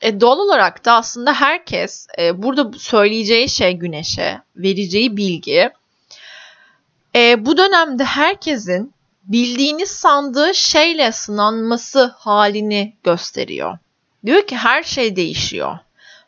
[0.00, 5.70] E, doğal olarak da aslında herkes e, burada söyleyeceği şey Güneş'e, vereceği bilgi.
[7.16, 8.94] E, bu dönemde herkesin
[9.24, 13.78] bildiğini sandığı şeyle sınanması halini gösteriyor.
[14.26, 15.78] Diyor ki her şey değişiyor.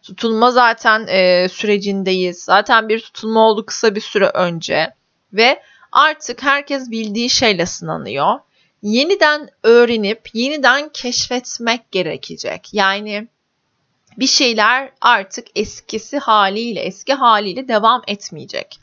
[0.03, 2.43] Tutulma zaten e, sürecindeyiz.
[2.43, 4.95] Zaten bir tutulma oldu kısa bir süre önce
[5.33, 8.39] ve artık herkes bildiği şeyle sınanıyor.
[8.83, 12.69] Yeniden öğrenip yeniden keşfetmek gerekecek.
[12.73, 13.29] Yani
[14.19, 18.81] bir şeyler artık eskisi haliyle, eski haliyle devam etmeyecek.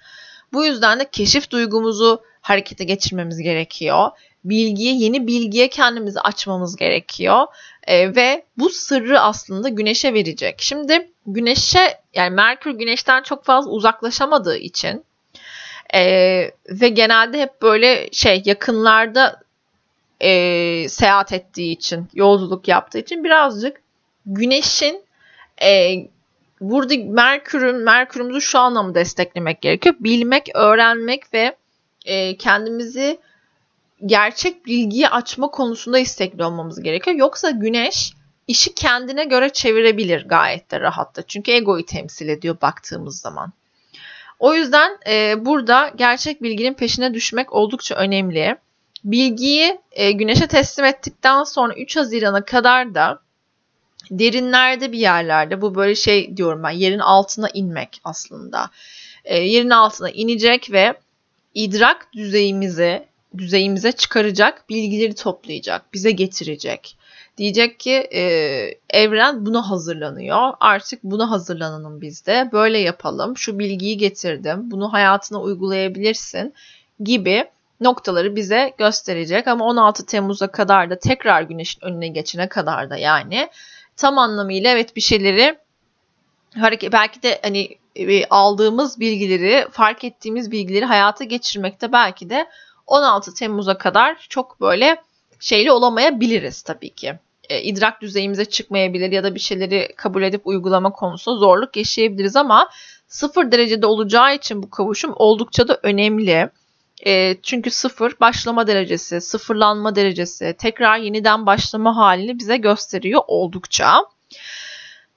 [0.54, 4.10] Bu yüzden de keşif duygumuzu harekete geçirmemiz gerekiyor.
[4.44, 7.48] Bilgiye, yeni bilgiye kendimizi açmamız gerekiyor.
[7.88, 10.62] E, ve bu sırrı aslında güneşe verecek.
[10.62, 15.04] Şimdi güneşe yani Merkür güneşten çok fazla uzaklaşamadığı için
[15.94, 16.02] E,
[16.70, 19.40] ve genelde hep böyle şey yakınlarda
[20.22, 23.82] e, seyahat ettiği için, yolculuk yaptığı için birazcık
[24.26, 25.04] güneşin
[25.64, 25.96] e,
[26.62, 29.96] burada Merkür'ün, Merkür'ümüzü şu anlamda desteklemek gerekiyor.
[30.00, 31.56] Bilmek, öğrenmek ve
[32.06, 33.20] e, kendimizi
[34.06, 37.18] gerçek bilgiyi açma konusunda istekli olmamız gerekiyor.
[37.18, 38.14] Yoksa güneş
[38.48, 41.22] işi kendine göre çevirebilir gayet de rahatla.
[41.22, 43.54] Çünkü egoyu temsil ediyor baktığımız zaman.
[44.40, 48.56] O yüzden e, burada gerçek bilginin peşine düşmek oldukça önemli.
[49.04, 53.20] Bilgiyi e, güneşe teslim ettikten sonra 3 Haziran'a kadar da
[54.12, 58.70] derinlerde bir yerlerde bu böyle şey diyorum ben yerin altına inmek aslında.
[59.26, 60.94] E, yerin altına inecek ve
[61.56, 63.06] idrak düzeyimizi
[63.38, 66.98] düzeyimize çıkaracak bilgileri toplayacak, bize getirecek.
[67.38, 68.22] Diyecek ki e,
[68.90, 70.54] evren buna hazırlanıyor.
[70.60, 72.50] Artık buna hazırlanalım biz de.
[72.52, 73.38] Böyle yapalım.
[73.38, 74.72] Şu bilgiyi getirdim.
[74.72, 76.54] Bunu hayatına uygulayabilirsin
[77.04, 77.46] gibi
[77.82, 79.48] noktaları bize gösterecek.
[79.48, 83.50] Ama 16 Temmuz'a kadar da tekrar güneşin önüne geçene kadar da yani
[83.98, 85.58] tam anlamıyla evet bir şeyleri
[86.56, 87.70] hareket belki de hani
[88.30, 92.48] aldığımız bilgileri, fark ettiğimiz bilgileri hayata geçirmekte belki de
[92.88, 94.98] 16 Temmuz'a kadar çok böyle
[95.40, 97.14] şeyli olamayabiliriz tabii ki.
[97.50, 102.70] E, idrak düzeyimize çıkmayabilir ya da bir şeyleri kabul edip uygulama konusunda zorluk yaşayabiliriz ama
[103.08, 106.50] sıfır derecede olacağı için bu kavuşum oldukça da önemli.
[107.06, 114.06] E, çünkü sıfır başlama derecesi, sıfırlanma derecesi, tekrar yeniden başlama halini bize gösteriyor oldukça.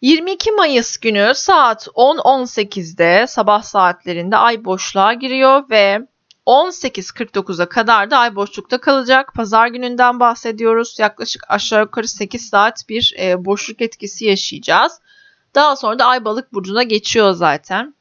[0.04, 5.98] 22 Mayıs günü saat 10.18'de sabah saatlerinde ay boşluğa giriyor ve
[6.46, 9.34] 18.49'a kadar da ay boşlukta kalacak.
[9.34, 10.98] Pazar gününden bahsediyoruz.
[10.98, 15.00] Yaklaşık aşağı yukarı 8 saat bir e, boşluk etkisi yaşayacağız.
[15.54, 17.94] Daha sonra da ay balık burcuna geçiyor zaten.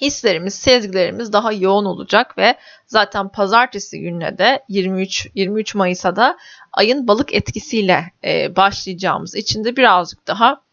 [0.00, 6.36] Hislerimiz, sezgilerimiz daha yoğun olacak ve zaten pazartesi gününe de 23 23 Mayıs'a da
[6.72, 10.69] ayın balık etkisiyle e, başlayacağımız için de birazcık daha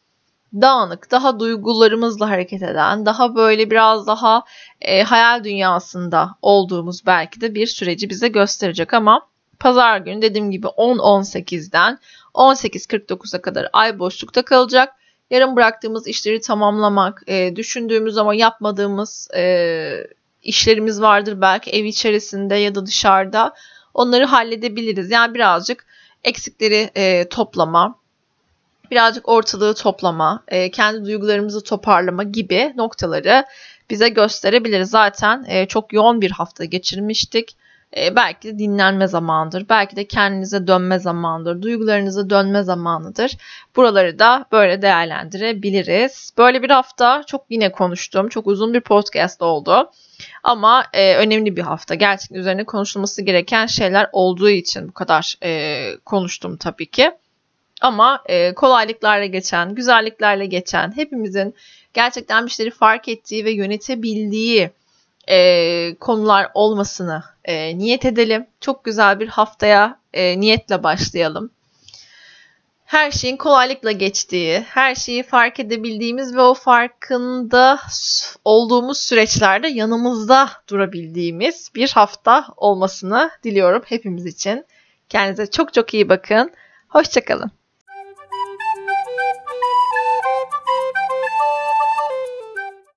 [0.53, 4.43] dağınık, daha duygularımızla hareket eden, daha böyle biraz daha
[4.81, 9.27] e, hayal dünyasında olduğumuz belki de bir süreci bize gösterecek ama
[9.59, 11.99] pazar günü dediğim gibi 10-18'den
[12.33, 14.93] 18.49'a kadar ay boşlukta kalacak.
[15.29, 20.07] Yarın bıraktığımız işleri tamamlamak, e, düşündüğümüz ama yapmadığımız e,
[20.43, 23.53] işlerimiz vardır belki ev içerisinde ya da dışarıda.
[23.93, 25.11] Onları halledebiliriz.
[25.11, 25.85] Yani birazcık
[26.23, 27.99] eksikleri e, toplama,
[28.91, 33.45] birazcık ortalığı toplama, e, kendi duygularımızı toparlama gibi noktaları
[33.89, 34.83] bize gösterebilir.
[34.83, 37.55] Zaten e, çok yoğun bir hafta geçirmiştik.
[37.97, 39.69] E, belki de dinlenme zamanıdır.
[39.69, 41.61] Belki de kendinize dönme zamanıdır.
[41.61, 43.37] Duygularınıza dönme zamanıdır.
[43.75, 46.33] Buraları da böyle değerlendirebiliriz.
[46.37, 48.29] Böyle bir hafta çok yine konuştum.
[48.29, 49.91] Çok uzun bir podcast oldu.
[50.43, 51.95] Ama e, önemli bir hafta.
[51.95, 57.11] Gerçekten üzerine konuşulması gereken şeyler olduğu için bu kadar e, konuştum tabii ki.
[57.81, 61.55] Ama e, kolaylıklarla geçen, güzelliklerle geçen, hepimizin
[61.93, 64.71] gerçekten bir şeyleri fark ettiği ve yönetebildiği
[65.27, 68.45] e, konular olmasını e, niyet edelim.
[68.61, 71.51] Çok güzel bir haftaya e, niyetle başlayalım.
[72.85, 77.79] Her şeyin kolaylıkla geçtiği, her şeyi fark edebildiğimiz ve o farkında
[78.45, 84.65] olduğumuz süreçlerde yanımızda durabildiğimiz bir hafta olmasını diliyorum hepimiz için.
[85.09, 86.51] Kendinize çok çok iyi bakın.
[86.89, 87.56] Hoşçakalın.